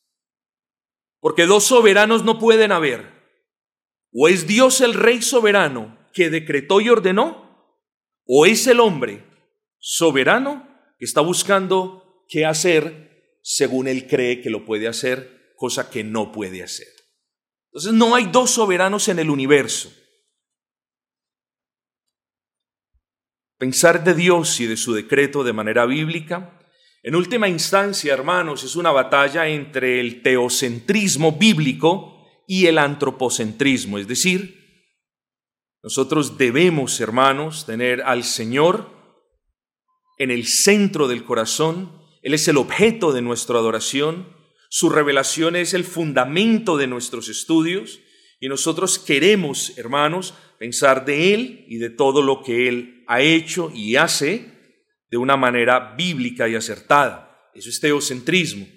[1.20, 3.13] Porque dos soberanos no pueden haber.
[4.12, 7.46] O es Dios el rey soberano que decretó y ordenó,
[8.26, 9.26] o es el hombre
[9.80, 16.04] soberano que está buscando qué hacer según él cree que lo puede hacer, cosa que
[16.04, 16.88] no puede hacer.
[17.68, 19.94] Entonces no hay dos soberanos en el universo.
[23.58, 26.60] Pensar de Dios y de su decreto de manera bíblica,
[27.04, 34.08] en última instancia, hermanos, es una batalla entre el teocentrismo bíblico y el antropocentrismo, es
[34.08, 34.65] decir,
[35.84, 38.89] nosotros debemos, hermanos, tener al Señor
[40.18, 44.36] en el centro del corazón, Él es el objeto de nuestra adoración,
[44.70, 48.00] su revelación es el fundamento de nuestros estudios,
[48.41, 53.72] y nosotros queremos, hermanos, pensar de Él y de todo lo que Él ha hecho
[53.74, 54.56] y hace
[55.10, 57.50] de una manera bíblica y acertada.
[57.54, 58.68] Eso es teocentrismo.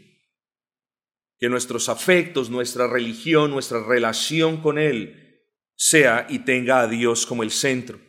[1.38, 5.42] Que nuestros afectos, nuestra religión, nuestra relación con Él
[5.76, 8.00] sea y tenga a Dios como el centro.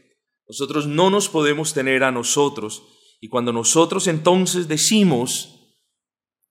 [0.48, 2.84] Nosotros no nos podemos tener a nosotros
[3.22, 5.60] y cuando nosotros entonces decimos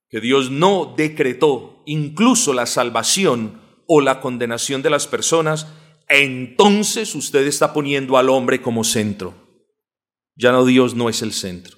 [0.09, 5.67] que Dios no decretó incluso la salvación o la condenación de las personas,
[6.09, 9.48] entonces usted está poniendo al hombre como centro.
[10.39, 11.77] Ya no Dios no es el centro.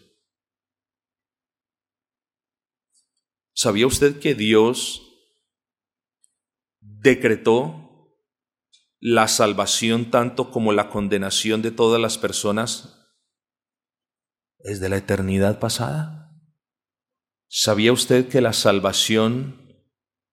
[3.55, 5.03] ¿Sabía usted que Dios
[6.81, 8.15] decretó
[8.99, 13.09] la salvación tanto como la condenación de todas las personas
[14.59, 16.31] desde la eternidad pasada?
[17.49, 19.87] ¿Sabía usted que la salvación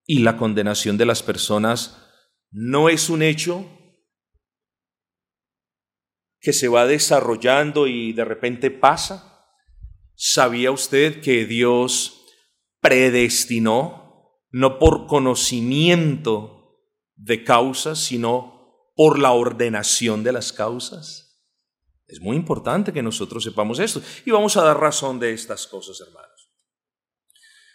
[0.04, 1.96] y la condenación de las personas
[2.50, 3.77] no es un hecho
[6.40, 9.46] que se va desarrollando y de repente pasa?
[10.14, 12.26] ¿Sabía usted que Dios
[12.80, 16.82] predestinó, no por conocimiento
[17.16, 21.28] de causas, sino por la ordenación de las causas?
[22.06, 26.00] Es muy importante que nosotros sepamos esto y vamos a dar razón de estas cosas,
[26.00, 26.28] hermanos.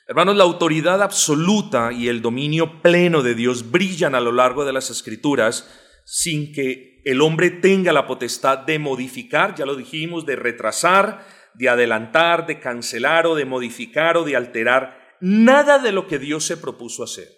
[0.07, 4.73] Hermanos, la autoridad absoluta y el dominio pleno de Dios brillan a lo largo de
[4.73, 5.69] las escrituras
[6.05, 11.69] sin que el hombre tenga la potestad de modificar, ya lo dijimos, de retrasar, de
[11.69, 16.57] adelantar, de cancelar o de modificar o de alterar nada de lo que Dios se
[16.57, 17.29] propuso hacer.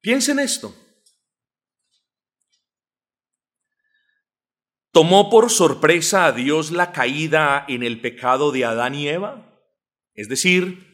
[0.00, 0.74] Piensen esto.
[4.92, 9.60] ¿Tomó por sorpresa a Dios la caída en el pecado de Adán y Eva?
[10.12, 10.93] Es decir,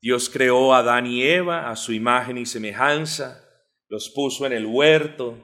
[0.00, 3.46] Dios creó a Adán y Eva a su imagen y semejanza,
[3.88, 5.38] los puso en el huerto,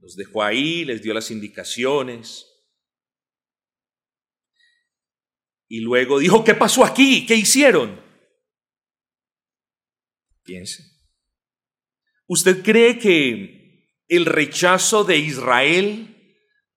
[0.00, 2.50] los dejó ahí, les dio las indicaciones.
[5.68, 7.24] Y luego dijo, ¿qué pasó aquí?
[7.24, 8.00] ¿Qué hicieron?
[10.42, 10.84] Piense.
[12.26, 16.10] ¿Usted cree que el rechazo de Israel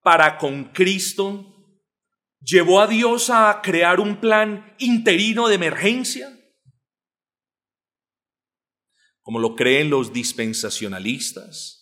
[0.02, 1.57] para con Cristo
[2.40, 6.30] llevó a Dios a crear un plan interino de emergencia,
[9.22, 11.78] como lo creen los dispensacionalistas.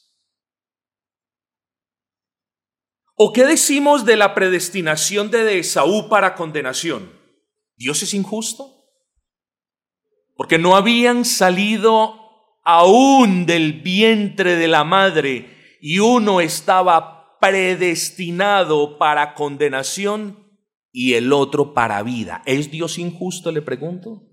[3.18, 7.18] ¿O qué decimos de la predestinación de Esaú para condenación?
[7.78, 8.90] ¿Dios es injusto?
[10.36, 12.20] Porque no habían salido
[12.66, 20.45] aún del vientre de la madre y uno estaba predestinado para condenación
[20.98, 22.42] y el otro para vida.
[22.46, 23.52] ¿Es Dios injusto?
[23.52, 24.24] Le pregunto.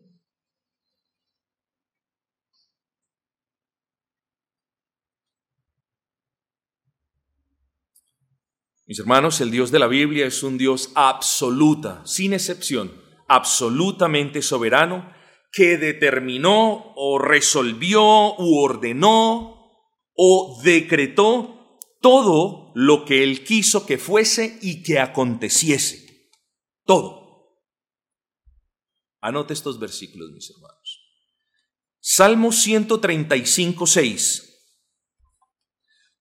[8.86, 12.92] Mis hermanos, el Dios de la Biblia es un Dios absoluta, sin excepción,
[13.26, 15.12] absolutamente soberano,
[15.50, 19.56] que determinó o resolvió u ordenó
[20.14, 26.01] o decretó todo lo que él quiso que fuese y que aconteciese.
[26.84, 27.22] Todo.
[29.20, 31.02] Anote estos versículos, mis hermanos.
[32.00, 34.48] Salmo 135, 6.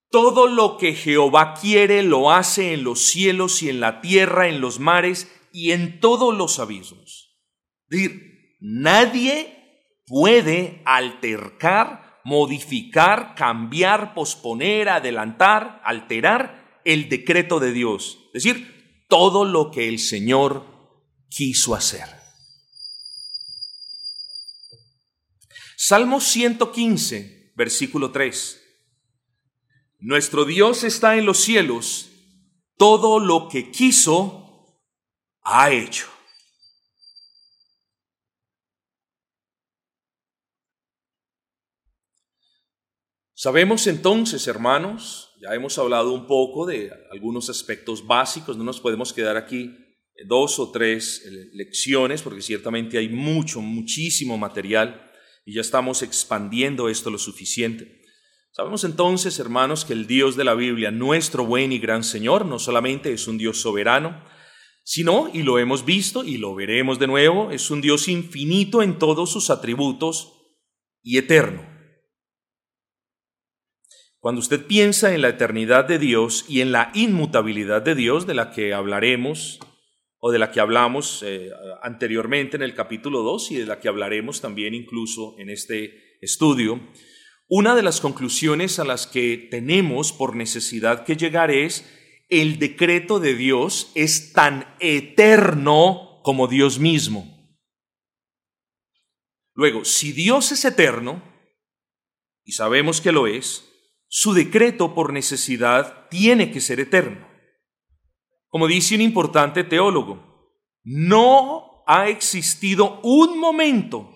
[0.10, 4.62] Todo lo que Jehová quiere lo hace en los cielos y en la tierra, en
[4.62, 7.40] los mares y en todos los abismos.
[7.88, 9.58] decir, Nadie
[10.06, 18.20] puede altercar, modificar, cambiar, posponer, adelantar, alterar el decreto de Dios.
[18.34, 18.81] Es decir,
[19.12, 20.66] todo lo que el Señor
[21.28, 22.08] quiso hacer.
[25.76, 28.62] Salmo 115, versículo 3.
[30.00, 32.10] Nuestro Dios está en los cielos,
[32.78, 34.80] todo lo que quiso,
[35.42, 36.08] ha hecho.
[43.34, 49.12] Sabemos entonces, hermanos, ya hemos hablado un poco de algunos aspectos básicos, no nos podemos
[49.12, 49.76] quedar aquí
[50.28, 55.10] dos o tres eh, lecciones, porque ciertamente hay mucho, muchísimo material
[55.46, 58.02] y ya estamos expandiendo esto lo suficiente.
[58.52, 62.60] Sabemos entonces, hermanos, que el Dios de la Biblia, nuestro buen y gran Señor, no
[62.60, 64.24] solamente es un Dios soberano,
[64.84, 69.00] sino, y lo hemos visto y lo veremos de nuevo, es un Dios infinito en
[69.00, 70.34] todos sus atributos
[71.02, 71.71] y eterno.
[74.22, 78.36] Cuando usted piensa en la eternidad de Dios y en la inmutabilidad de Dios, de
[78.36, 79.60] la que hablaremos
[80.20, 81.50] o de la que hablamos eh,
[81.82, 86.80] anteriormente en el capítulo 2 y de la que hablaremos también incluso en este estudio,
[87.48, 91.84] una de las conclusiones a las que tenemos por necesidad que llegar es
[92.30, 97.58] el decreto de Dios es tan eterno como Dios mismo.
[99.56, 101.24] Luego, si Dios es eterno,
[102.46, 103.71] y sabemos que lo es,
[104.14, 107.26] su decreto por necesidad tiene que ser eterno.
[108.50, 110.52] Como dice un importante teólogo,
[110.84, 114.14] no ha existido un momento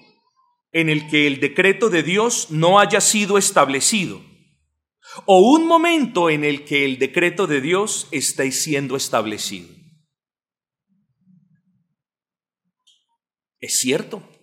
[0.74, 4.22] en el que el decreto de Dios no haya sido establecido,
[5.26, 9.70] o un momento en el que el decreto de Dios esté siendo establecido.
[13.62, 14.35] Es cierto.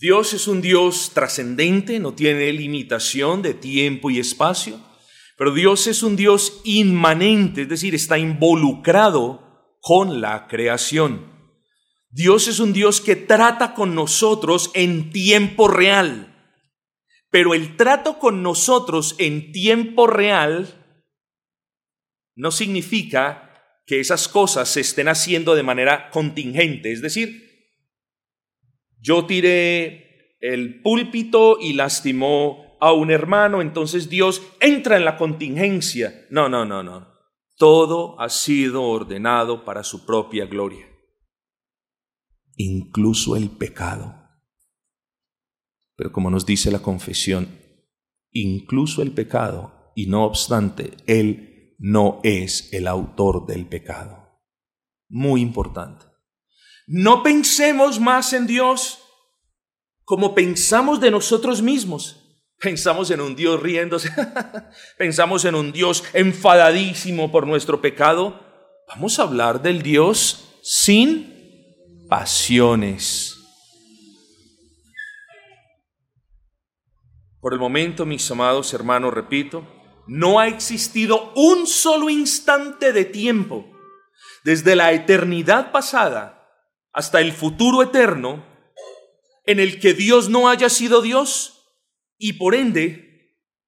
[0.00, 4.80] Dios es un Dios trascendente, no tiene limitación de tiempo y espacio,
[5.36, 11.30] pero Dios es un Dios inmanente, es decir, está involucrado con la creación.
[12.08, 16.34] Dios es un Dios que trata con nosotros en tiempo real.
[17.30, 20.82] Pero el trato con nosotros en tiempo real
[22.34, 26.90] no significa que esas cosas se estén haciendo de manera contingente.
[26.90, 27.49] Es decir,
[29.00, 36.26] yo tiré el púlpito y lastimó a un hermano, entonces Dios entra en la contingencia.
[36.30, 37.08] No, no, no, no.
[37.56, 40.90] Todo ha sido ordenado para su propia gloria
[42.60, 44.14] incluso el pecado.
[45.96, 47.58] Pero como nos dice la confesión,
[48.32, 54.40] incluso el pecado, y no obstante, Él no es el autor del pecado.
[55.08, 56.06] Muy importante.
[56.92, 58.98] No pensemos más en Dios
[60.04, 62.16] como pensamos de nosotros mismos.
[62.58, 64.10] Pensamos en un Dios riéndose,
[64.98, 68.40] pensamos en un Dios enfadadísimo por nuestro pecado.
[68.88, 71.32] Vamos a hablar del Dios sin
[72.08, 73.36] pasiones.
[77.38, 79.64] Por el momento, mis amados hermanos, repito,
[80.08, 83.64] no ha existido un solo instante de tiempo,
[84.42, 86.39] desde la eternidad pasada
[86.92, 88.46] hasta el futuro eterno,
[89.44, 91.60] en el que Dios no haya sido Dios
[92.18, 93.10] y por ende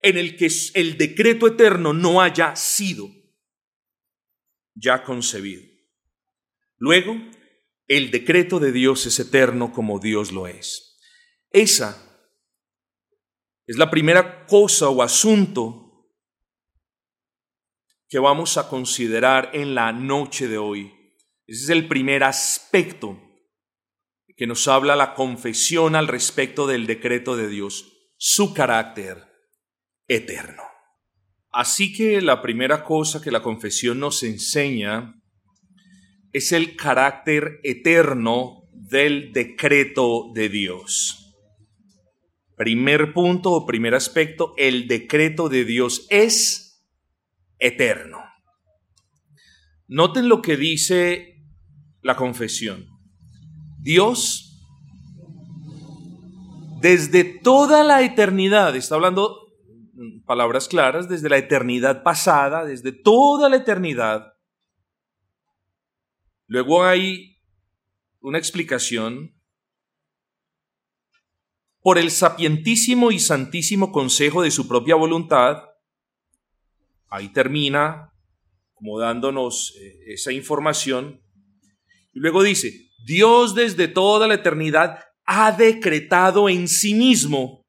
[0.01, 3.09] en el que el decreto eterno no haya sido
[4.75, 5.63] ya concebido.
[6.77, 7.17] Luego,
[7.87, 10.99] el decreto de Dios es eterno como Dios lo es.
[11.51, 12.13] Esa
[13.67, 16.11] es la primera cosa o asunto
[18.09, 21.02] que vamos a considerar en la noche de hoy.
[21.47, 23.21] Ese es el primer aspecto
[24.37, 29.25] que nos habla la confesión al respecto del decreto de Dios, su carácter
[30.09, 30.63] eterno.
[31.51, 35.15] Así que la primera cosa que la confesión nos enseña
[36.33, 41.37] es el carácter eterno del decreto de Dios.
[42.57, 46.87] Primer punto o primer aspecto, el decreto de Dios es
[47.59, 48.19] eterno.
[49.89, 51.32] Noten lo que dice
[52.03, 52.87] la confesión.
[53.81, 54.61] Dios,
[56.81, 59.39] desde toda la eternidad, está hablando
[60.27, 64.33] palabras claras, desde la eternidad pasada, desde toda la eternidad,
[66.53, 67.41] Luego hay
[68.21, 69.35] una explicación
[71.81, 75.63] por el sapientísimo y santísimo consejo de su propia voluntad.
[77.09, 78.13] Ahí termina
[78.75, 81.22] como dándonos eh, esa información.
[82.13, 87.63] Y luego dice, Dios desde toda la eternidad ha decretado en sí mismo,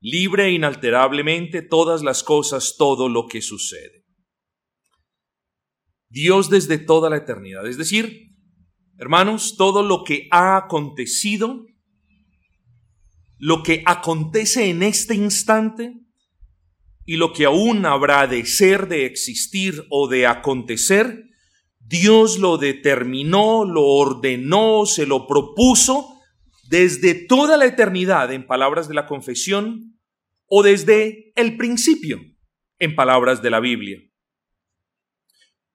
[0.00, 4.04] libre e inalterablemente, todas las cosas, todo lo que sucede.
[6.08, 7.66] Dios desde toda la eternidad.
[7.66, 8.30] Es decir,
[8.96, 11.66] hermanos, todo lo que ha acontecido,
[13.38, 15.94] lo que acontece en este instante
[17.04, 21.27] y lo que aún habrá de ser, de existir o de acontecer,
[21.88, 26.20] Dios lo determinó, lo ordenó, se lo propuso
[26.68, 29.98] desde toda la eternidad, en palabras de la confesión,
[30.44, 32.20] o desde el principio,
[32.78, 33.98] en palabras de la Biblia.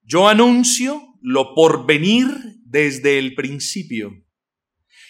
[0.03, 2.27] Yo anuncio lo por venir
[2.63, 4.11] desde el principio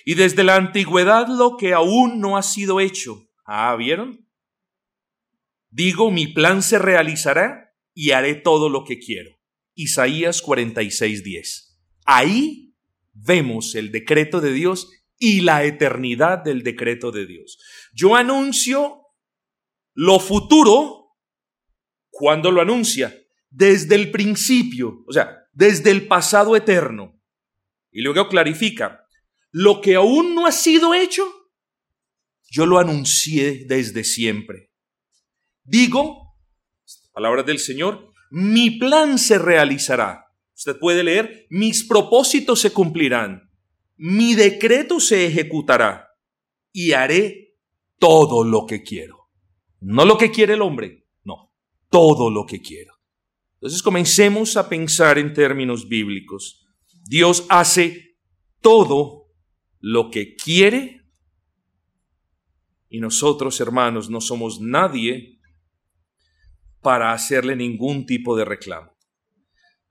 [0.05, 3.27] y desde la antigüedad lo que aún no ha sido hecho.
[3.45, 4.25] Ah, ¿vieron?
[5.69, 9.42] Digo, mi plan se realizará y haré todo lo que quiero.
[9.76, 11.78] Isaías 46:10.
[12.05, 12.76] Ahí
[13.13, 17.59] vemos el decreto de Dios y la eternidad del decreto de Dios.
[17.93, 18.99] Yo anuncio
[19.93, 21.17] lo futuro
[22.09, 23.15] cuando lo anuncia
[23.49, 27.21] desde el principio, o sea, desde el pasado eterno.
[27.91, 29.07] Y luego clarifica,
[29.51, 31.24] lo que aún no ha sido hecho,
[32.49, 34.71] yo lo anuncié desde siempre.
[35.63, 36.36] Digo,
[37.13, 40.25] palabras del Señor, mi plan se realizará.
[40.55, 43.51] Usted puede leer, mis propósitos se cumplirán,
[43.95, 46.07] mi decreto se ejecutará
[46.71, 47.55] y haré
[47.99, 49.29] todo lo que quiero.
[49.81, 51.53] No lo que quiere el hombre, no,
[51.91, 52.95] todo lo que quiero.
[53.53, 56.65] Entonces comencemos a pensar en términos bíblicos.
[57.05, 58.17] Dios hace
[58.61, 59.27] todo
[59.79, 61.01] lo que quiere
[62.89, 65.39] y nosotros, hermanos, no somos nadie
[66.84, 68.95] para hacerle ningún tipo de reclamo.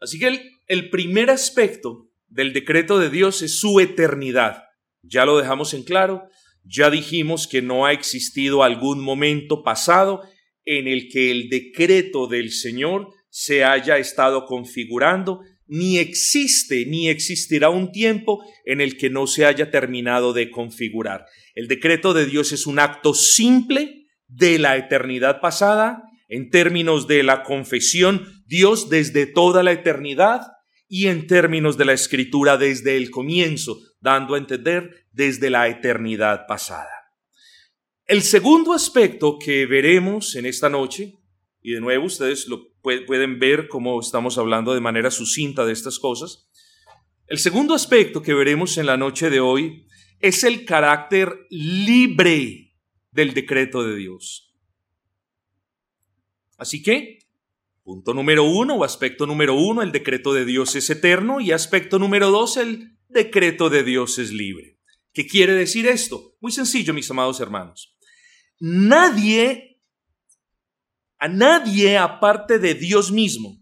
[0.01, 4.65] Así que el, el primer aspecto del decreto de Dios es su eternidad.
[5.03, 6.29] Ya lo dejamos en claro,
[6.65, 10.23] ya dijimos que no ha existido algún momento pasado
[10.65, 17.71] en el que el decreto del Señor se haya estado configurando, ni existe ni existirá
[17.71, 21.27] un tiempo en el que no se haya terminado de configurar.
[21.55, 26.03] El decreto de Dios es un acto simple de la eternidad pasada,
[26.33, 30.41] en términos de la confesión, Dios desde toda la eternidad
[30.89, 36.47] y en términos de la escritura desde el comienzo, dando a entender desde la eternidad
[36.49, 36.89] pasada.
[38.07, 41.19] El segundo aspecto que veremos en esta noche,
[41.61, 45.99] y de nuevo ustedes lo pueden ver cómo estamos hablando de manera sucinta de estas
[45.99, 46.49] cosas,
[47.27, 49.87] el segundo aspecto que veremos en la noche de hoy
[50.19, 52.73] es el carácter libre
[53.11, 54.52] del decreto de Dios.
[56.63, 57.19] Así que
[57.85, 61.99] Punto número uno o aspecto número uno, el decreto de Dios es eterno y aspecto
[61.99, 64.79] número dos, el decreto de Dios es libre.
[65.13, 66.37] ¿Qué quiere decir esto?
[66.41, 67.97] Muy sencillo, mis amados hermanos.
[68.61, 69.83] Nadie,
[71.19, 73.61] a nadie aparte de Dios mismo,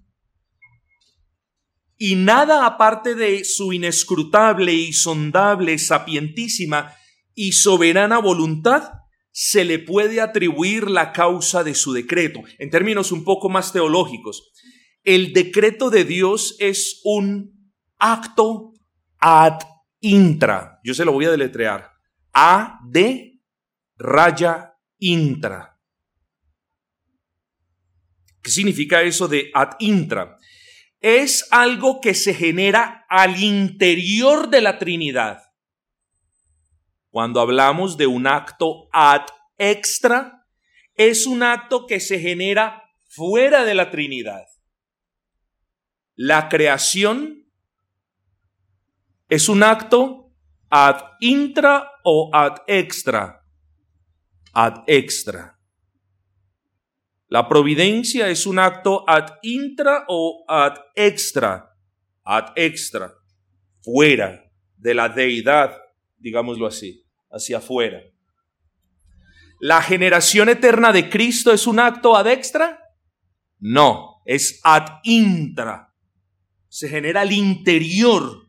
[1.96, 6.94] y nada aparte de su inescrutable y sondable, sapientísima
[7.34, 8.92] y soberana voluntad,
[9.32, 12.42] se le puede atribuir la causa de su decreto.
[12.58, 14.52] En términos un poco más teológicos,
[15.02, 18.72] el decreto de Dios es un acto
[19.18, 19.60] ad
[20.00, 20.80] intra.
[20.84, 21.90] Yo se lo voy a deletrear.
[22.32, 23.40] A de
[23.96, 25.78] raya intra.
[28.42, 30.36] ¿Qué significa eso de ad intra?
[31.00, 35.49] Es algo que se genera al interior de la Trinidad.
[37.10, 39.26] Cuando hablamos de un acto ad
[39.58, 40.46] extra,
[40.94, 44.46] es un acto que se genera fuera de la Trinidad.
[46.14, 47.50] La creación
[49.28, 50.32] es un acto
[50.68, 53.44] ad intra o ad extra.
[54.52, 55.58] Ad extra.
[57.26, 61.76] La providencia es un acto ad intra o ad extra.
[62.24, 63.14] Ad extra.
[63.82, 64.44] Fuera
[64.76, 65.89] de la deidad
[66.20, 68.00] digámoslo así, hacia afuera.
[69.58, 72.80] ¿La generación eterna de Cristo es un acto ad extra?
[73.58, 75.94] No, es ad intra.
[76.68, 78.48] Se genera al interior.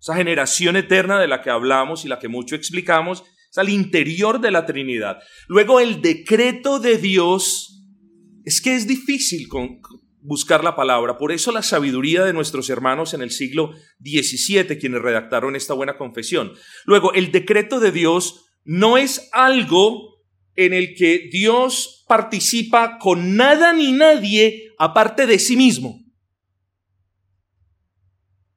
[0.00, 4.40] Esa generación eterna de la que hablamos y la que mucho explicamos es al interior
[4.40, 5.18] de la Trinidad.
[5.48, 7.84] Luego el decreto de Dios
[8.44, 9.80] es que es difícil con,
[10.20, 11.18] buscar la palabra.
[11.18, 15.96] Por eso la sabiduría de nuestros hermanos en el siglo XVII, quienes redactaron esta buena
[15.96, 16.52] confesión.
[16.84, 20.18] Luego, el decreto de Dios no es algo
[20.54, 26.04] en el que Dios participa con nada ni nadie aparte de sí mismo.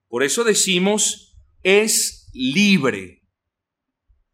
[0.07, 3.21] Por eso decimos, es libre.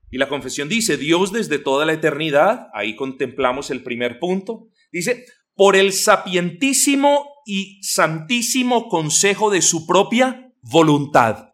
[0.09, 5.25] Y la confesión dice, Dios desde toda la eternidad, ahí contemplamos el primer punto, dice,
[5.58, 11.49] por el sapientísimo y santísimo consejo de su propia voluntad.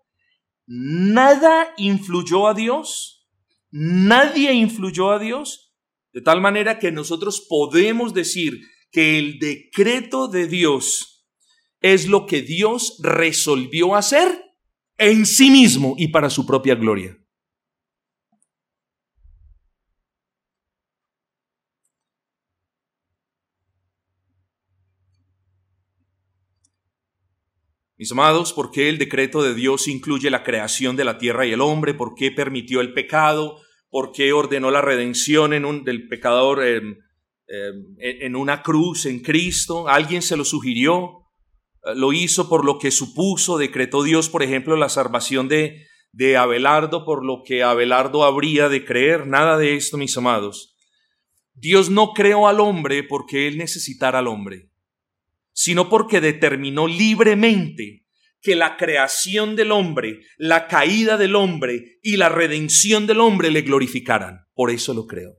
[0.68, 3.26] Nada influyó a Dios,
[3.72, 5.74] nadie influyó a Dios,
[6.12, 8.60] de tal manera que nosotros podemos decir
[8.92, 11.26] que el decreto de Dios
[11.80, 14.44] es lo que Dios resolvió hacer
[14.98, 17.18] en sí mismo y para su propia gloria.
[28.04, 31.54] Mis amados, ¿por qué el decreto de Dios incluye la creación de la tierra y
[31.54, 31.94] el hombre?
[31.94, 33.62] ¿Por qué permitió el pecado?
[33.90, 36.98] ¿Por qué ordenó la redención en un, del pecador en,
[37.48, 39.88] en una cruz en Cristo?
[39.88, 41.30] ¿Alguien se lo sugirió?
[41.96, 43.58] ¿Lo hizo por lo que supuso?
[43.58, 48.84] ¿Decretó Dios, por ejemplo, la salvación de, de Abelardo por lo que Abelardo habría de
[48.84, 49.28] creer?
[49.28, 50.76] Nada de esto, mis amados.
[51.54, 54.73] Dios no creó al hombre porque él necesitara al hombre
[55.54, 58.06] sino porque determinó libremente
[58.42, 63.62] que la creación del hombre, la caída del hombre y la redención del hombre le
[63.62, 64.42] glorificaran.
[64.54, 65.38] Por eso lo creo.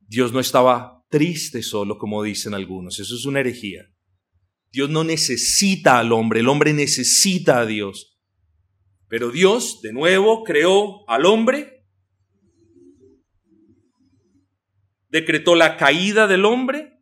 [0.00, 2.98] Dios no estaba triste solo, como dicen algunos.
[2.98, 3.84] Eso es una herejía.
[4.72, 8.18] Dios no necesita al hombre, el hombre necesita a Dios.
[9.08, 11.86] Pero Dios, de nuevo, creó al hombre,
[15.08, 16.95] decretó la caída del hombre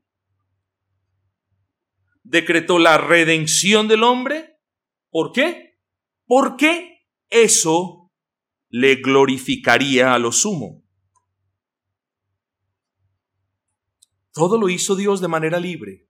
[2.35, 4.59] decretó la redención del hombre.
[5.09, 5.79] ¿Por qué?
[6.27, 8.13] Porque eso
[8.71, 10.83] le glorificaría a lo sumo.
[14.33, 16.09] Todo lo hizo Dios de manera libre,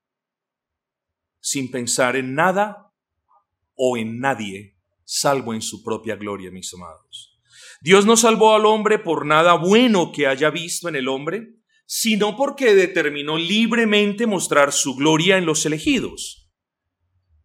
[1.41, 2.91] sin pensar en nada
[3.75, 7.39] o en nadie, salvo en su propia gloria, mis amados.
[7.83, 12.37] Dios no salvó al hombre por nada bueno que haya visto en el hombre, sino
[12.37, 16.51] porque determinó libremente mostrar su gloria en los elegidos.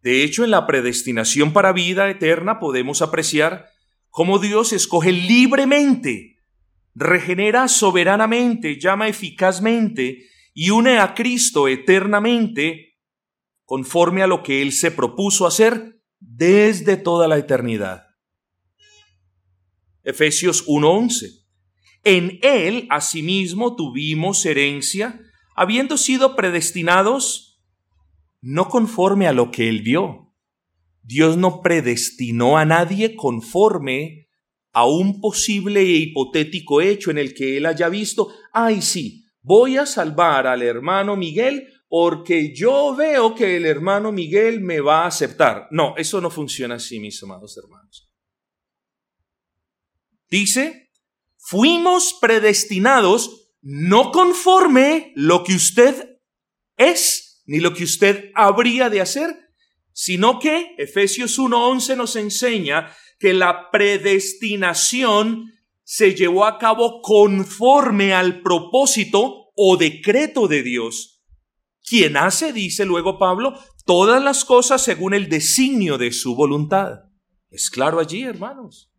[0.02, 3.66] De hecho, en la predestinación para vida eterna podemos apreciar
[4.08, 6.36] cómo Dios escoge libremente,
[6.94, 12.98] regenera soberanamente, llama eficazmente y une a Cristo eternamente
[13.64, 18.06] conforme a lo que Él se propuso hacer desde toda la eternidad.
[20.02, 21.39] Efesios 1:11.
[22.04, 25.20] En Él asimismo tuvimos herencia,
[25.54, 27.62] habiendo sido predestinados
[28.40, 30.34] no conforme a lo que Él vio.
[31.02, 34.28] Dios no predestinó a nadie conforme
[34.72, 39.76] a un posible e hipotético hecho en el que Él haya visto, ay sí, voy
[39.76, 45.08] a salvar al hermano Miguel porque yo veo que el hermano Miguel me va a
[45.08, 45.66] aceptar.
[45.72, 48.08] No, eso no funciona así, mis amados hermanos.
[50.30, 50.89] Dice,
[51.50, 56.20] fuimos predestinados no conforme lo que usted
[56.76, 59.36] es, ni lo que usted habría de hacer,
[59.92, 68.42] sino que Efesios 1.11 nos enseña que la predestinación se llevó a cabo conforme al
[68.42, 71.20] propósito o decreto de Dios.
[71.84, 77.00] Quien hace, dice luego Pablo, todas las cosas según el designio de su voluntad.
[77.50, 78.89] Es claro allí, hermanos.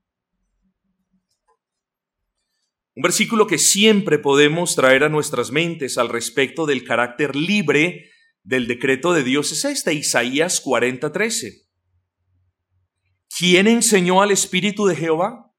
[2.94, 8.10] Un versículo que siempre podemos traer a nuestras mentes al respecto del carácter libre
[8.44, 11.68] del decreto de Dios es este, Isaías 40:13.
[13.38, 15.54] ¿Quién enseñó al Espíritu de Jehová?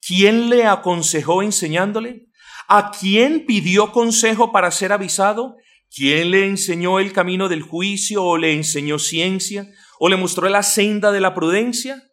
[0.00, 2.28] ¿Quién le aconsejó enseñándole?
[2.68, 5.56] ¿A quién pidió consejo para ser avisado?
[5.92, 9.68] ¿Quién le enseñó el camino del juicio o le enseñó ciencia
[9.98, 12.09] o le mostró la senda de la prudencia?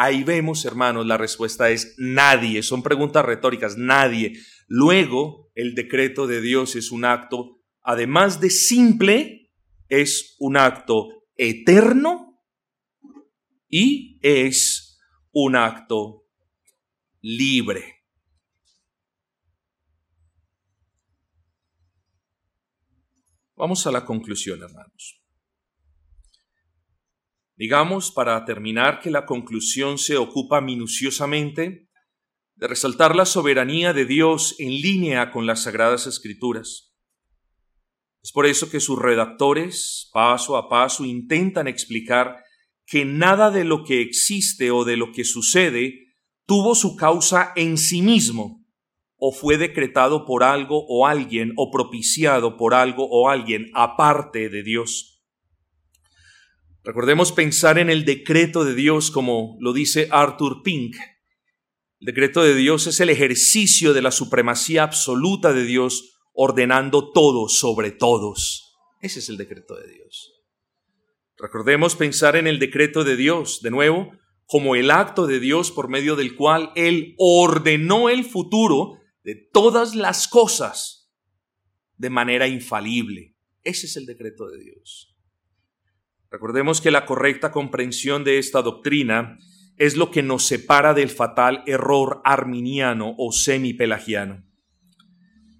[0.00, 2.62] Ahí vemos, hermanos, la respuesta es nadie.
[2.62, 4.38] Son preguntas retóricas, nadie.
[4.68, 9.50] Luego, el decreto de Dios es un acto, además de simple,
[9.88, 12.40] es un acto eterno
[13.68, 15.00] y es
[15.32, 16.28] un acto
[17.20, 18.04] libre.
[23.56, 25.17] Vamos a la conclusión, hermanos.
[27.58, 31.88] Digamos, para terminar, que la conclusión se ocupa minuciosamente
[32.54, 36.94] de resaltar la soberanía de Dios en línea con las Sagradas Escrituras.
[38.22, 42.44] Es por eso que sus redactores, paso a paso, intentan explicar
[42.86, 46.14] que nada de lo que existe o de lo que sucede
[46.46, 48.64] tuvo su causa en sí mismo,
[49.16, 54.62] o fue decretado por algo o alguien, o propiciado por algo o alguien aparte de
[54.62, 55.17] Dios.
[56.88, 60.96] Recordemos pensar en el decreto de Dios como lo dice Arthur Pink.
[62.00, 67.50] El decreto de Dios es el ejercicio de la supremacía absoluta de Dios ordenando todo
[67.50, 68.74] sobre todos.
[69.02, 70.32] Ese es el decreto de Dios.
[71.36, 74.12] Recordemos pensar en el decreto de Dios, de nuevo,
[74.46, 79.94] como el acto de Dios por medio del cual Él ordenó el futuro de todas
[79.94, 81.12] las cosas
[81.98, 83.36] de manera infalible.
[83.62, 85.17] Ese es el decreto de Dios.
[86.30, 89.38] Recordemos que la correcta comprensión de esta doctrina
[89.78, 94.44] es lo que nos separa del fatal error arminiano o semipelagiano.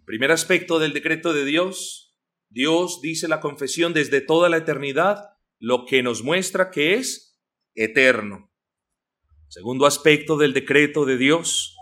[0.04, 2.16] Primer aspecto del decreto de Dios,
[2.50, 5.24] Dios dice la confesión desde toda la eternidad,
[5.58, 7.38] lo que nos muestra que es
[7.74, 8.50] eterno.
[9.48, 11.76] Segundo aspecto del decreto de Dios,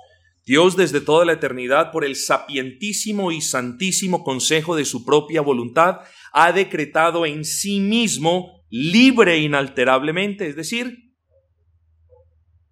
[0.45, 6.03] Dios desde toda la eternidad, por el sapientísimo y santísimo consejo de su propia voluntad,
[6.33, 11.13] ha decretado en sí mismo libre inalterablemente, es decir,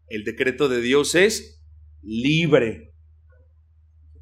[0.08, 1.62] el decreto de Dios es
[2.02, 2.94] libre.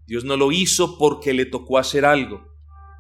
[0.06, 2.44] Dios no lo hizo porque le tocó hacer algo,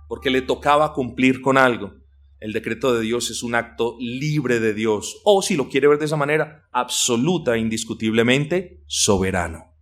[0.08, 1.94] porque le tocaba cumplir con algo.
[2.40, 5.98] El decreto de Dios es un acto libre de Dios, o si lo quiere ver
[5.98, 9.72] de esa manera, absoluta, indiscutiblemente soberano.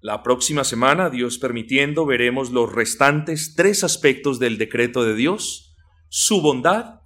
[0.00, 5.73] La próxima semana, Dios permitiendo, veremos los restantes tres aspectos del decreto de Dios,
[6.08, 7.00] su bondad,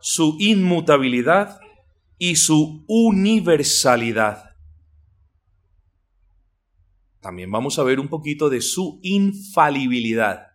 [0.00, 1.60] su inmutabilidad
[2.18, 4.52] y su universalidad.
[7.20, 10.48] También vamos a ver un poquito de su infalibilidad.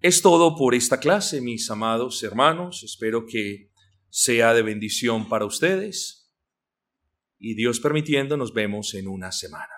[0.00, 2.82] Es todo por esta clase, mis amados hermanos.
[2.82, 3.72] Espero que
[4.08, 6.30] sea de bendición para ustedes.
[7.38, 9.77] Y Dios permitiendo, nos vemos en una semana.